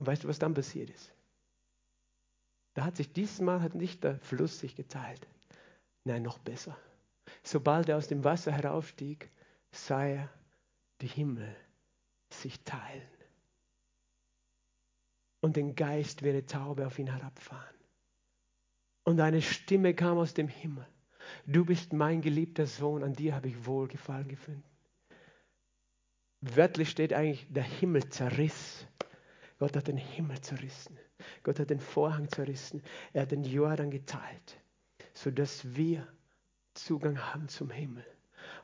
[0.00, 1.12] Und weißt du, was dann passiert ist?
[2.74, 5.26] Da hat sich diesmal hat nicht der Fluss sich geteilt.
[6.04, 6.76] Nein, noch besser.
[7.42, 9.30] Sobald er aus dem Wasser heraufstieg,
[9.70, 10.30] sah er
[11.00, 11.54] die Himmel
[12.30, 13.08] sich teilen
[15.40, 17.76] und den Geist wie eine Taube auf ihn herabfahren.
[19.04, 20.86] Und eine Stimme kam aus dem Himmel.
[21.46, 24.64] Du bist mein geliebter Sohn, an dir habe ich Wohlgefallen gefunden.
[26.40, 28.86] Wörtlich steht eigentlich, der Himmel zerriss.
[29.58, 30.98] Gott hat den Himmel zerrissen.
[31.42, 32.82] Gott hat den Vorhang zerrissen.
[33.12, 34.60] Er hat den Jordan geteilt,
[35.14, 36.06] sodass wir
[36.78, 38.04] Zugang haben zum Himmel.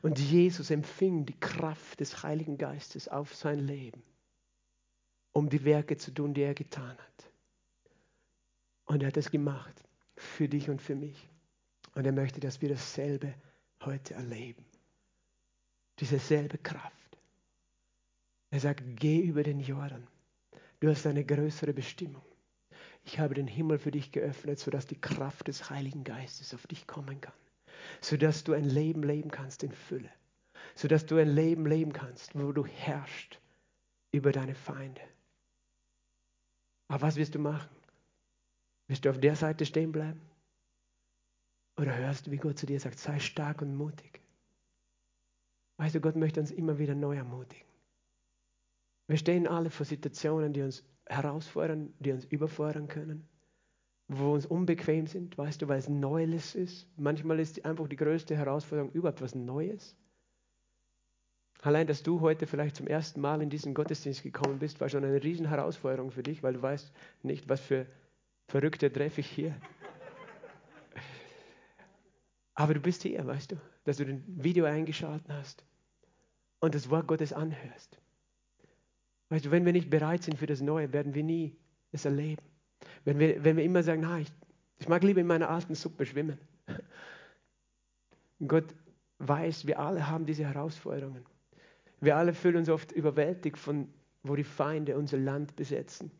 [0.01, 4.03] Und Jesus empfing die Kraft des Heiligen Geistes auf sein Leben,
[5.31, 7.31] um die Werke zu tun, die er getan hat.
[8.85, 9.83] Und er hat es gemacht
[10.15, 11.29] für dich und für mich.
[11.93, 13.33] Und er möchte, dass wir dasselbe
[13.83, 14.65] heute erleben.
[15.99, 17.17] Diese selbe Kraft.
[18.51, 20.07] Er sagt, geh über den Jordan.
[20.79, 22.25] Du hast eine größere Bestimmung.
[23.03, 26.85] Ich habe den Himmel für dich geöffnet, sodass die Kraft des Heiligen Geistes auf dich
[26.85, 27.33] kommen kann
[28.05, 30.11] sodass du ein Leben leben kannst in Fülle,
[30.75, 33.41] sodass du ein Leben leben kannst, wo du herrschst
[34.11, 35.01] über deine Feinde.
[36.87, 37.75] Aber was wirst du machen?
[38.87, 40.21] Wirst du auf der Seite stehen bleiben?
[41.77, 44.21] Oder hörst du, wie Gott zu dir sagt, sei stark und mutig?
[45.77, 47.67] Weißt du, Gott möchte uns immer wieder neu ermutigen.
[49.07, 53.27] Wir stehen alle vor Situationen, die uns herausfordern, die uns überfordern können
[54.07, 56.87] wo uns unbequem sind, weißt du, weil es Neues ist.
[56.97, 59.95] Manchmal ist einfach die größte Herausforderung überhaupt was Neues.
[61.61, 65.03] Allein, dass du heute vielleicht zum ersten Mal in diesen Gottesdienst gekommen bist, war schon
[65.03, 66.91] eine riesen Herausforderung für dich, weil du weißt
[67.23, 67.87] nicht, was für
[68.47, 69.55] Verrückte treffe ich hier.
[72.53, 75.65] Aber du bist hier, weißt du, dass du den Video eingeschaltet hast
[76.59, 77.99] und das Wort Gottes anhörst.
[79.29, 81.57] Weißt du, wenn wir nicht bereit sind für das Neue, werden wir nie
[81.91, 82.43] es erleben.
[83.05, 84.31] Wenn wir, wenn wir immer sagen, na, ich,
[84.79, 86.37] ich mag lieber in meiner alten Suppe schwimmen.
[88.45, 88.75] Gott
[89.19, 91.23] weiß, wir alle haben diese Herausforderungen.
[92.01, 93.87] Wir alle fühlen uns oft überwältigt von,
[94.23, 96.11] wo die Feinde unser Land besetzen.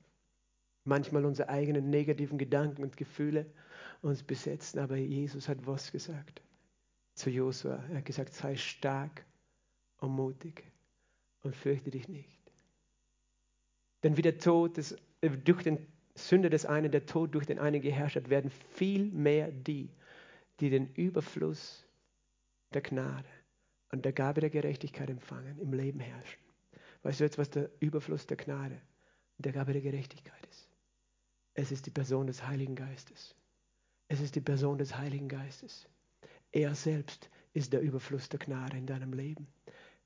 [0.86, 3.48] Manchmal unsere eigenen negativen Gedanken und Gefühle
[4.02, 4.80] uns besetzen.
[4.80, 6.42] Aber Jesus hat was gesagt
[7.16, 7.84] zu Josua.
[7.90, 9.26] Er hat gesagt, sei stark
[9.98, 10.64] und mutig
[11.42, 12.40] und fürchte dich nicht.
[14.04, 17.82] Denn wie der Tod äh, durch den Sünde des einen, der Tod durch den einen
[17.82, 19.89] geherrscht hat, werden viel mehr die,
[20.59, 21.86] die den Überfluss
[22.74, 23.28] der Gnade
[23.91, 26.39] und der Gabe der Gerechtigkeit empfangen, im Leben herrschen.
[27.03, 28.76] Weißt du jetzt, was der Überfluss der Gnade
[29.38, 30.70] und der Gabe der Gerechtigkeit ist?
[31.53, 33.36] Es ist die Person des Heiligen Geistes.
[34.07, 35.88] Es ist die Person des Heiligen Geistes.
[36.51, 39.47] Er selbst ist der Überfluss der Gnade in deinem Leben.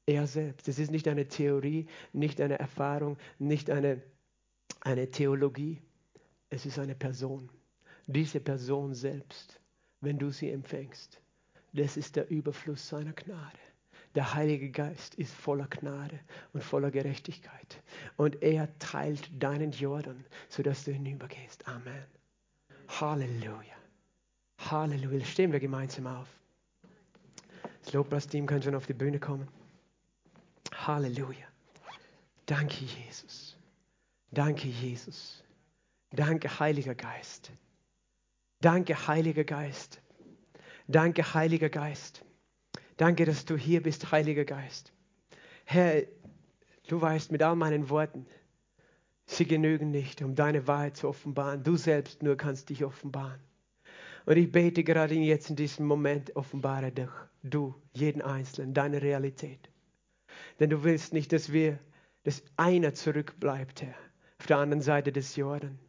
[0.05, 0.67] Er selbst.
[0.67, 4.01] Es ist nicht eine Theorie, nicht eine Erfahrung, nicht eine,
[4.81, 5.81] eine Theologie.
[6.49, 7.49] Es ist eine Person.
[8.07, 9.59] Diese Person selbst,
[10.01, 11.21] wenn du sie empfängst,
[11.73, 13.59] das ist der Überfluss seiner Gnade.
[14.15, 16.19] Der Heilige Geist ist voller Gnade
[16.53, 17.83] und voller Gerechtigkeit.
[18.17, 21.67] Und er teilt deinen Jordan, sodass du hinübergehst.
[21.67, 22.05] Amen.
[22.87, 23.75] Halleluja.
[24.57, 25.23] Halleluja.
[25.25, 26.27] Stehen wir gemeinsam auf.
[27.83, 29.47] Das Lobpreisteam kann schon auf die Bühne kommen.
[30.73, 31.45] Halleluja.
[32.47, 33.55] Danke, Jesus.
[34.31, 35.43] Danke, Jesus.
[36.11, 37.51] Danke, Heiliger Geist.
[38.61, 40.01] Danke, Heiliger Geist.
[40.87, 42.25] Danke, Heiliger Geist.
[42.97, 44.91] Danke, dass du hier bist, Heiliger Geist.
[45.65, 46.03] Herr,
[46.87, 48.25] du weißt mit all meinen Worten,
[49.25, 51.63] sie genügen nicht, um deine Wahrheit zu offenbaren.
[51.63, 53.39] Du selbst nur kannst dich offenbaren.
[54.25, 57.09] Und ich bete gerade jetzt in diesem Moment, offenbare dich,
[57.43, 59.69] du, jeden Einzelnen, deine Realität.
[60.59, 61.79] Denn du willst nicht, dass wir,
[62.23, 63.95] dass einer zurückbleibt, Herr,
[64.39, 65.79] auf der anderen Seite des Jordan,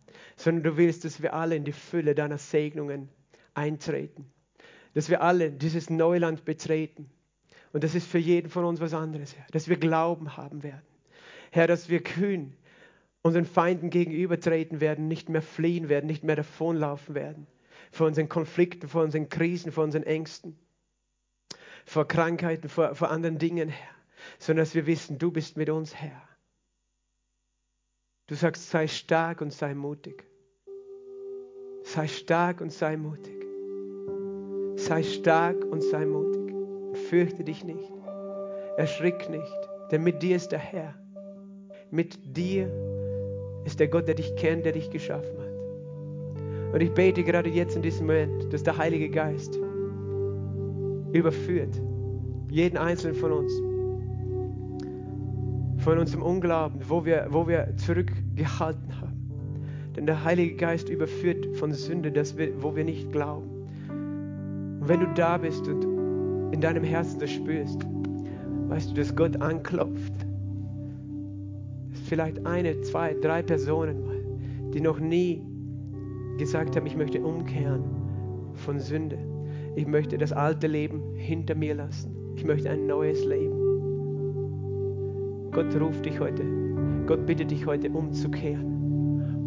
[0.41, 3.11] sondern du willst, dass wir alle in die Fülle deiner Segnungen
[3.53, 4.33] eintreten.
[4.95, 7.11] Dass wir alle dieses Neuland betreten.
[7.73, 9.47] Und das ist für jeden von uns was anderes, Herr.
[9.53, 10.87] Dass wir Glauben haben werden.
[11.53, 12.57] Herr, dass wir kühn
[13.23, 17.47] unseren Feinden gegenübertreten werden, nicht mehr fliehen werden, nicht mehr davonlaufen werden.
[17.93, 20.59] Vor unseren Konflikten, vor unseren Krisen, vor unseren Ängsten,
[21.85, 23.95] vor Krankheiten, vor, vor anderen Dingen, Herr.
[24.39, 26.23] Sondern dass wir wissen, du bist mit uns, Herr.
[28.27, 30.30] Du sagst, sei stark und sei mutig.
[31.83, 33.47] Sei stark und sei mutig.
[34.77, 36.55] Sei stark und sei mutig.
[37.09, 37.93] Fürchte dich nicht.
[38.77, 40.95] Erschrick nicht, denn mit dir ist der Herr.
[41.91, 42.71] Mit dir
[43.65, 46.75] ist der Gott, der dich kennt, der dich geschaffen hat.
[46.75, 49.59] Und ich bete gerade jetzt in diesem Moment, dass der Heilige Geist
[51.13, 51.81] überführt
[52.51, 53.53] jeden einzelnen von uns
[55.81, 59.00] von unserem Unglauben, wo wir, wo wir zurückgehalten haben.
[59.97, 63.49] Denn der Heilige Geist überführt von Sünde, dass wir, wo wir nicht glauben.
[64.81, 67.81] Und wenn du da bist und in deinem Herzen das spürst,
[68.69, 70.13] weißt du, dass Gott anklopft.
[71.91, 75.43] Dass vielleicht eine, zwei, drei Personen, die noch nie
[76.39, 77.83] gesagt haben, ich möchte umkehren
[78.55, 79.19] von Sünde.
[79.77, 82.15] Ich möchte das alte Leben hinter mir lassen.
[82.37, 83.61] Ich möchte ein neues Leben.
[85.53, 86.45] Gott ruft dich heute.
[87.07, 88.70] Gott bittet dich heute umzukehren.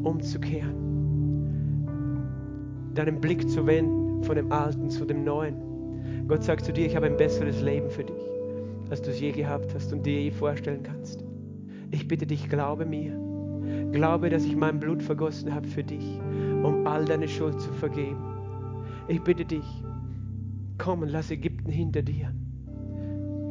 [0.03, 0.75] Umzukehren.
[2.93, 5.55] Deinen Blick zu wenden von dem Alten zu dem Neuen.
[6.27, 8.21] Gott sagt zu dir, ich habe ein besseres Leben für dich,
[8.89, 11.23] als du es je gehabt hast und dir je vorstellen kannst.
[11.91, 13.19] Ich bitte dich, glaube mir.
[13.91, 16.19] Glaube, dass ich mein Blut vergossen habe für dich,
[16.63, 18.17] um all deine Schuld zu vergeben.
[19.07, 19.83] Ich bitte dich,
[20.77, 22.33] komm und lass Ägypten hinter dir.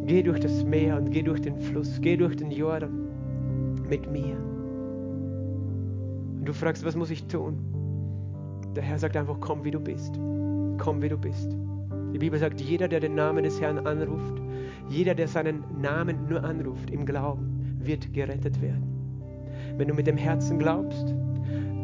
[0.07, 3.07] Geh durch das Meer und geh durch den Fluss, geh durch den Jordan
[3.88, 4.51] mit mir.
[6.43, 7.57] Und du fragst, was muss ich tun?
[8.74, 10.12] Der Herr sagt einfach, komm wie du bist.
[10.76, 11.57] Komm wie du bist.
[12.12, 14.43] Die Bibel sagt, jeder, der den Namen des Herrn anruft,
[14.88, 18.82] jeder, der seinen Namen nur anruft im Glauben, wird gerettet werden.
[19.76, 21.14] Wenn du mit dem Herzen glaubst,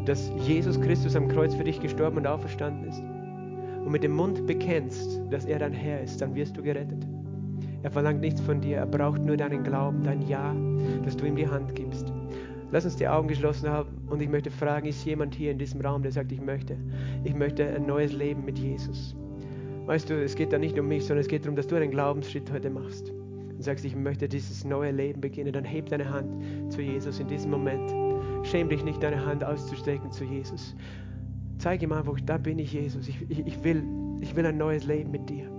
[0.03, 4.45] dass Jesus Christus am Kreuz für dich gestorben und auferstanden ist und mit dem Mund
[4.45, 7.07] bekennst, dass er dein Herr ist, dann wirst du gerettet.
[7.81, 10.53] Er verlangt nichts von dir, er braucht nur deinen Glauben, dein Ja,
[11.05, 11.88] das du ihm die Hand gibst.
[12.71, 15.81] Lass uns die Augen geschlossen haben und ich möchte fragen, ist jemand hier in diesem
[15.81, 16.77] Raum, der sagt, ich möchte,
[17.23, 19.15] ich möchte ein neues Leben mit Jesus.
[19.87, 21.89] Weißt du, es geht da nicht um mich, sondern es geht darum, dass du einen
[21.89, 26.71] Glaubensschritt heute machst und sagst, ich möchte dieses neue Leben beginnen, dann heb deine Hand
[26.71, 27.91] zu Jesus in diesem Moment.
[28.45, 30.75] Schäm dich nicht, deine Hand auszustrecken zu Jesus.
[31.57, 33.07] Zeig ihm einfach, da bin ich Jesus.
[33.07, 33.83] Ich, ich, ich, will,
[34.21, 35.49] ich will ein neues Leben mit dir.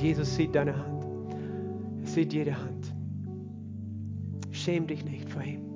[0.00, 1.04] Jesus sieht deine Hand.
[2.02, 2.94] Er sieht jede Hand.
[4.52, 5.69] Schäm dich nicht vor ihm.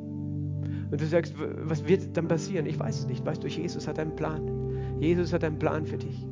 [0.94, 2.66] Und du sagst, was wird dann passieren?
[2.66, 3.26] Ich weiß es nicht.
[3.26, 5.00] Weißt du, Jesus hat einen Plan.
[5.00, 6.24] Jesus hat einen Plan für dich.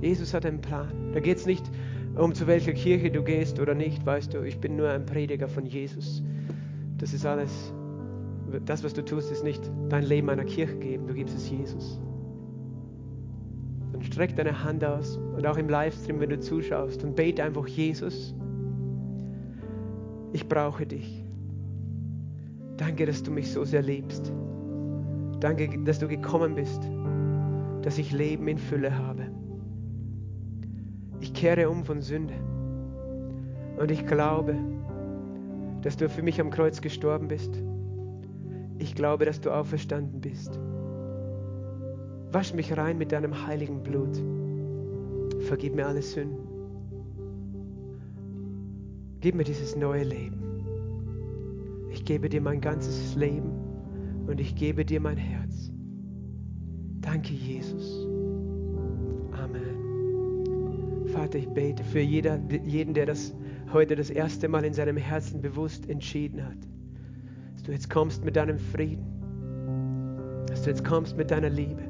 [0.00, 1.10] Jesus hat einen Plan.
[1.12, 1.68] Da geht es nicht
[2.14, 4.44] um zu welcher Kirche du gehst oder nicht, weißt du.
[4.44, 6.22] Ich bin nur ein Prediger von Jesus.
[6.98, 7.72] Das ist alles.
[8.64, 11.08] Das, was du tust, ist nicht dein Leben einer Kirche geben.
[11.08, 11.98] Du gibst es Jesus
[14.00, 17.66] dann streck deine Hand aus und auch im Livestream, wenn du zuschaust und bete einfach,
[17.66, 18.34] Jesus,
[20.32, 21.19] ich brauche dich.
[22.80, 24.32] Danke, dass du mich so sehr liebst.
[25.38, 26.80] Danke, dass du gekommen bist,
[27.82, 29.26] dass ich Leben in Fülle habe.
[31.20, 32.32] Ich kehre um von Sünde
[33.78, 34.56] und ich glaube,
[35.82, 37.62] dass du für mich am Kreuz gestorben bist.
[38.78, 40.58] Ich glaube, dass du auferstanden bist.
[42.32, 44.22] Wasch mich rein mit deinem heiligen Blut.
[45.40, 46.48] Vergib mir alle Sünden.
[49.20, 50.39] Gib mir dieses neue Leben.
[52.10, 53.52] Ich gebe dir mein ganzes Leben
[54.26, 55.70] und ich gebe dir mein Herz.
[57.00, 58.04] Danke, Jesus.
[59.30, 61.06] Amen.
[61.06, 63.32] Vater, ich bete für jeder, jeden, der das
[63.72, 66.56] heute das erste Mal in seinem Herzen bewusst entschieden hat,
[67.52, 69.06] dass du jetzt kommst mit deinem Frieden,
[70.48, 71.84] dass du jetzt kommst mit deiner Liebe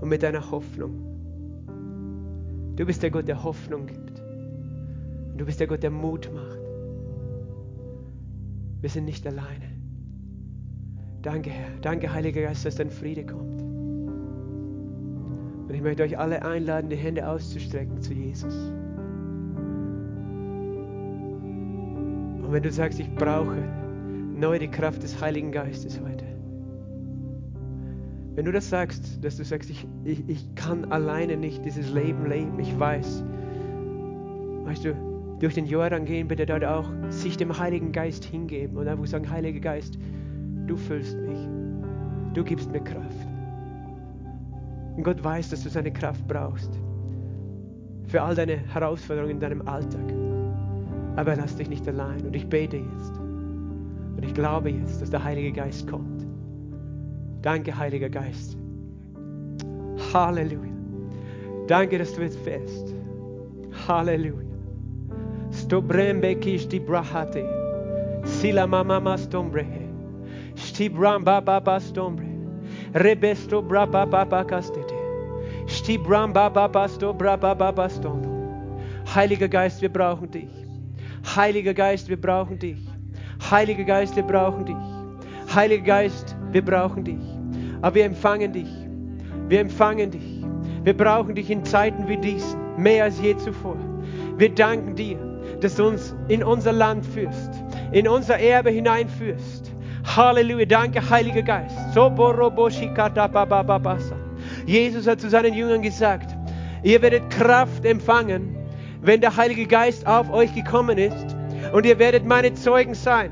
[0.00, 1.04] und mit deiner Hoffnung.
[2.76, 4.22] Du bist der Gott, der Hoffnung gibt.
[5.32, 6.57] Und du bist der Gott, der Mut macht.
[8.80, 9.70] Wir sind nicht alleine.
[11.22, 11.70] Danke, Herr.
[11.80, 13.60] Danke, Heiliger Geist, dass dein Friede kommt.
[15.68, 18.54] Und ich möchte euch alle einladen, die Hände auszustrecken zu Jesus.
[22.42, 23.56] Und wenn du sagst, ich brauche
[24.36, 26.24] neu die Kraft des Heiligen Geistes heute,
[28.38, 32.24] Wenn du das sagst, dass du sagst, ich, ich, ich kann alleine nicht dieses Leben
[32.26, 33.24] leben, ich weiß,
[34.64, 35.07] weißt du,
[35.40, 39.30] durch den Jordan gehen, bitte dort auch sich dem Heiligen Geist hingeben und einfach sagen,
[39.30, 39.98] Heiliger Geist,
[40.66, 41.38] du füllst mich,
[42.34, 43.26] du gibst mir Kraft.
[44.96, 46.78] Und Gott weiß, dass du seine Kraft brauchst
[48.08, 50.12] für all deine Herausforderungen in deinem Alltag.
[51.16, 52.20] Aber lass dich nicht allein.
[52.26, 53.18] Und ich bete jetzt.
[53.18, 56.26] Und ich glaube jetzt, dass der Heilige Geist kommt.
[57.42, 58.56] Danke, Heiliger Geist.
[60.12, 60.72] Halleluja.
[61.66, 62.94] Danke, dass du jetzt fährst.
[63.86, 64.47] Halleluja.
[65.68, 67.44] Stobrembe kishti brahate.
[68.24, 69.86] Sila mama stombrehe.
[70.54, 72.26] Stibram baba bastombre.
[72.94, 74.96] Rebesto braba baba kastete.
[75.66, 78.30] Stibram baba basto braba baba stondo.
[79.14, 80.48] Heiliger Geist, wir brauchen dich.
[81.36, 82.78] Heiliger Geist, wir brauchen dich.
[83.50, 85.54] Heiliger Geist, wir brauchen dich.
[85.54, 87.26] Heiliger Geist, wir brauchen dich.
[87.82, 88.72] Aber wir empfangen dich.
[89.48, 90.42] Wir empfangen dich.
[90.82, 93.76] Wir brauchen dich in Zeiten wie diesen, mehr als je zuvor.
[94.38, 95.27] Wir danken dir,
[95.60, 97.50] dass du uns in unser Land führst,
[97.92, 99.72] in unser Erbe hineinführst.
[100.16, 101.76] Halleluja, danke, Heiliger Geist.
[104.66, 106.34] Jesus hat zu seinen Jüngern gesagt,
[106.82, 108.56] ihr werdet Kraft empfangen,
[109.02, 111.36] wenn der Heilige Geist auf euch gekommen ist
[111.72, 113.30] und ihr werdet meine Zeugen sein.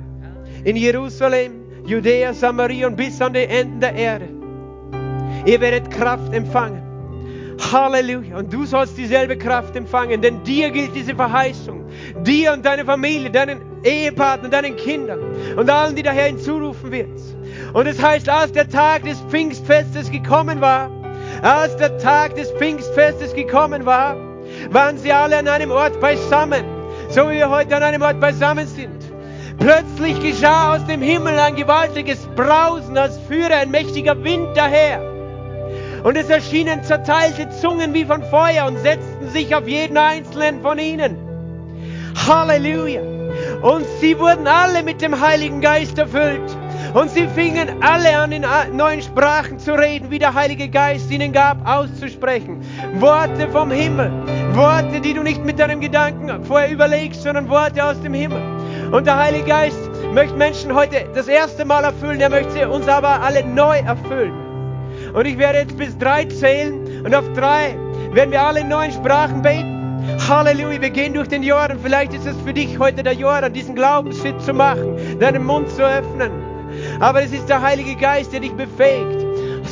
[0.64, 1.53] In Jerusalem,
[1.87, 4.29] Judäa, Samaria und bis an die Enden der Erde.
[5.45, 6.86] Ihr werdet Kraft empfangen.
[7.61, 8.36] Halleluja.
[8.36, 11.84] Und du sollst dieselbe Kraft empfangen, denn dir gilt diese Verheißung.
[12.22, 15.20] Dir und deine Familie, deinen Ehepartner, deinen Kindern
[15.57, 17.20] und allen, die daher hinzurufen wird.
[17.72, 20.90] Und es heißt, als der Tag des Pfingstfestes gekommen war,
[21.42, 24.16] als der Tag des Pfingstfestes gekommen war,
[24.70, 26.64] waren sie alle an einem Ort beisammen,
[27.09, 28.96] so wie wir heute an einem Ort beisammen sind.
[29.59, 35.15] Plötzlich geschah aus dem Himmel ein gewaltiges Brausen, als führe ein mächtiger Wind daher.
[36.07, 40.78] Und es erschienen zerteilte Zungen wie von Feuer und setzten sich auf jeden einzelnen von
[40.78, 41.16] ihnen.
[42.28, 43.00] Halleluja!
[43.61, 46.57] Und sie wurden alle mit dem Heiligen Geist erfüllt.
[46.94, 51.32] Und sie fingen alle an, in neuen Sprachen zu reden, wie der Heilige Geist ihnen
[51.32, 52.61] gab, auszusprechen.
[53.00, 54.12] Worte vom Himmel.
[54.54, 58.40] Worte, die du nicht mit deinem Gedanken vorher überlegst, sondern Worte aus dem Himmel.
[58.92, 62.20] Und der Heilige Geist möchte Menschen heute das erste Mal erfüllen.
[62.20, 64.45] Er möchte uns aber alle neu erfüllen.
[65.16, 67.02] Und ich werde jetzt bis drei zählen.
[67.02, 67.74] Und auf drei
[68.12, 69.74] werden wir alle in neuen Sprachen beten.
[70.28, 71.78] Halleluja, wir gehen durch den Jordan.
[71.82, 75.82] Vielleicht ist es für dich heute der Jordan, diesen Glaubensschritt zu machen, deinen Mund zu
[75.82, 76.30] öffnen.
[77.00, 79.26] Aber es ist der Heilige Geist, der dich befähigt.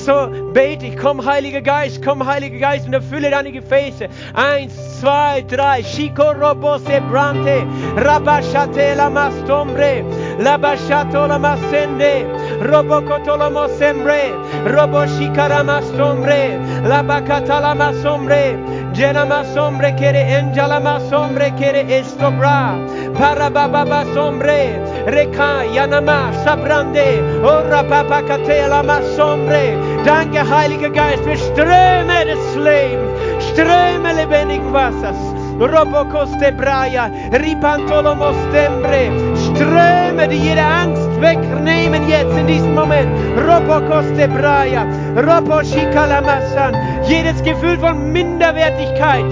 [0.04, 4.06] So bete ich, komm Heiliger Geist, komm Heiliger Geist und erfülle deine Gefäße.
[4.34, 5.82] Eins, zwei, drei.
[5.82, 7.64] Shiko robose brante,
[7.96, 10.04] rabashate la mastombre,
[10.38, 12.26] labashato la masende,
[12.60, 14.34] robokoto la mosembre,
[14.66, 18.58] roboshikara mastombre, labakata la masombre,
[18.92, 22.76] jena masombre kere enjala masombre kere estobra,
[23.14, 29.93] parababa sombre, reka yanama sabrande, ora papa katela masombre.
[30.04, 35.16] Danke, Heiliger Geist, wir Ströme des Lebens, Ströme lebendigen Wassers.
[35.58, 43.08] Robocoste Braia, Ripantolo Mostembre, Ströme, die jede Angst wegnehmen jetzt in diesem Moment.
[43.38, 44.84] Robocoste Braia,
[45.16, 46.74] Roboshikalamassan,
[47.08, 49.30] jedes Gefühl von Minderwertigkeit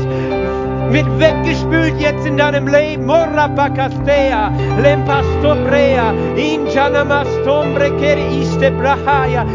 [0.92, 3.06] wird weggespült jetzt in deinem Leben.
[3.06, 9.46] Morapakastea, Lempastobrea, Injanamastombre, Keri iste Brahaya.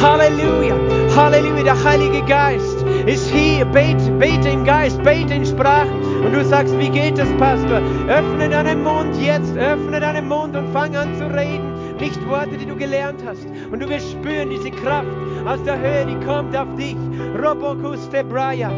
[0.00, 0.74] Halleluja,
[1.14, 3.66] Halleluja, der Heilige Geist ist hier.
[3.66, 6.24] Bete, bete im Geist, bete in Sprachen.
[6.24, 7.82] Und du sagst, wie geht das, Pastor?
[8.08, 11.74] Öffne deinen Mund jetzt, öffne deinen Mund und fang an zu reden.
[12.00, 13.46] Nicht Worte, die du gelernt hast.
[13.70, 15.08] Und du wirst spüren diese Kraft
[15.44, 16.96] aus der Höhe, die kommt auf dich.
[17.44, 18.70] Robokuste Braya.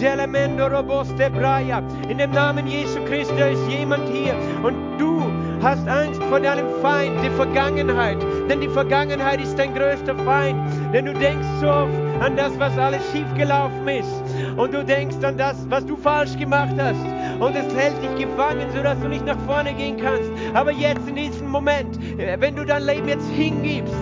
[0.00, 1.82] Gelemendo Roboste Braya.
[2.08, 4.34] In dem Namen Jesu Christi ist jemand hier.
[4.62, 5.24] Und du
[5.62, 8.18] hast Angst vor deinem Feind, die Vergangenheit.
[8.48, 10.58] Denn die Vergangenheit ist dein größter Feind.
[10.92, 14.22] Denn du denkst so oft an das, was alles schiefgelaufen ist.
[14.56, 17.04] Und du denkst an das, was du falsch gemacht hast.
[17.40, 20.30] Und es hält dich gefangen, sodass du nicht nach vorne gehen kannst.
[20.54, 21.98] Aber jetzt in diesem Moment,
[22.38, 23.94] wenn du dein Leben jetzt hingibst,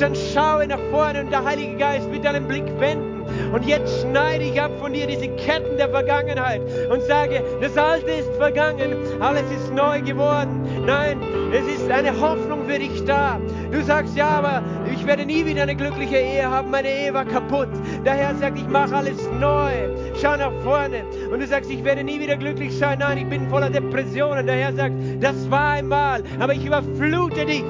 [0.00, 3.20] dann schaue nach vorne und der Heilige Geist wird deinen Blick wenden.
[3.52, 8.10] Und jetzt schneide ich ab von dir diese Ketten der Vergangenheit und sage, das Alte
[8.10, 10.59] ist vergangen, alles ist neu geworden.
[10.86, 11.20] Nein,
[11.52, 13.38] es ist eine Hoffnung für dich da.
[13.70, 14.62] Du sagst, ja, aber
[14.92, 17.68] ich werde nie wieder eine glückliche Ehe haben, meine Ehe war kaputt.
[18.04, 19.70] Der Herr sagt, ich mache alles neu.
[20.20, 21.04] Schau nach vorne.
[21.30, 22.98] Und du sagst, ich werde nie wieder glücklich sein.
[22.98, 24.46] Nein, ich bin voller Depressionen.
[24.46, 27.64] Der Herr sagt, das war einmal, aber ich überflute dich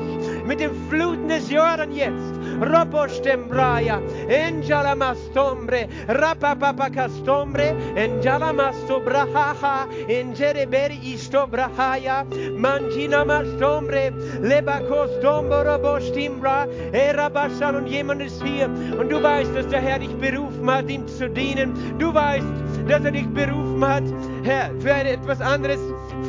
[0.47, 2.41] mit dem Fluten des Jordan jetzt.
[2.61, 12.25] Robostembraya, Enjalamastombre, Rapapapakastombre, Enjalamastobrahaha, Enjereberi istobrahaya,
[12.57, 14.13] Manjinamastombre,
[14.43, 18.69] Lebakostombo Robostimbra, Erabashan und jemand ist hier
[18.99, 21.99] und du weißt, dass der Herr dich berufen hat, ihm zu dienen.
[21.99, 22.47] Du weißt,
[22.89, 24.05] dass er dich berufen hat,
[24.43, 25.81] Herr, für etwas anderes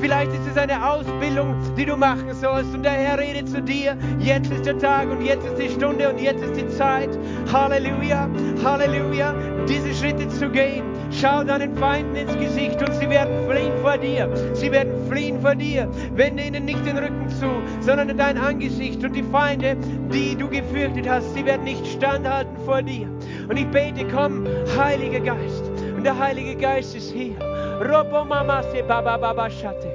[0.02, 2.74] Vielleicht ist es eine Ausbildung, die du machen sollst.
[2.74, 3.96] Und der Herr redet zu dir.
[4.20, 7.10] Jetzt ist der Tag und jetzt ist die Stunde und jetzt ist die Zeit.
[7.54, 8.28] Halleluja,
[8.64, 9.36] Halleluja.
[9.70, 10.84] Diese Schritte zu gehen.
[11.12, 14.28] Schau deinen Feinden ins Gesicht und sie werden fliehen vor dir.
[14.54, 15.88] Sie werden fliehen vor dir.
[16.16, 19.04] Wende ihnen nicht den Rücken zu, sondern dein Angesicht.
[19.04, 19.78] Und die Feinde,
[20.12, 23.08] die du gefürchtet hast, sie werden nicht standhalten vor dir.
[23.48, 25.71] Und ich bete, komm, Heiliger Geist.
[26.02, 27.36] Und der Heilige Geist ist hier.
[27.80, 29.88] Robo mama se baba baba shate.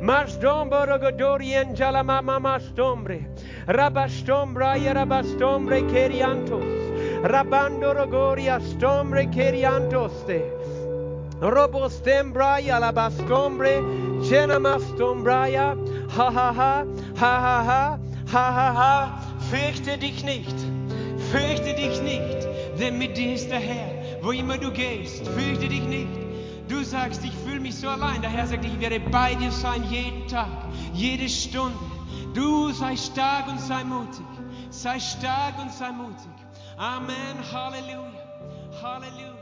[0.00, 3.20] Masdombo rogodorien jalamama mastombre.
[3.68, 6.64] Rabastombra yarabastombre keriantos.
[7.22, 10.42] Rabando rogoria stombre keriantoste.
[11.40, 13.78] Robostembra yalabastombre.
[14.26, 15.76] Chenamastombraya.
[16.16, 16.84] Ha ha ha.
[17.14, 17.98] Ha ha ha.
[18.26, 19.20] Ha ha ha.
[19.52, 20.56] Fürchte dich nicht.
[21.30, 22.48] Fürchte dich nicht.
[22.80, 24.03] Denn mit dir ist der Herr.
[24.24, 26.08] Wo immer du gehst, fürchte dich nicht.
[26.66, 28.22] Du sagst, ich fühle mich so allein.
[28.22, 30.48] Der Herr sagt, ich werde bei dir sein jeden Tag,
[30.94, 31.78] jede Stunde.
[32.32, 34.24] Du sei stark und sei mutig.
[34.70, 36.32] Sei stark und sei mutig.
[36.78, 37.36] Amen.
[37.52, 38.10] Halleluja.
[38.82, 39.34] Halleluja.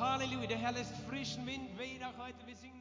[0.00, 0.46] Halleluja.
[0.46, 1.68] Der Herr lässt frischen Wind
[2.02, 2.38] auch heute.
[2.46, 2.75] Wir singen.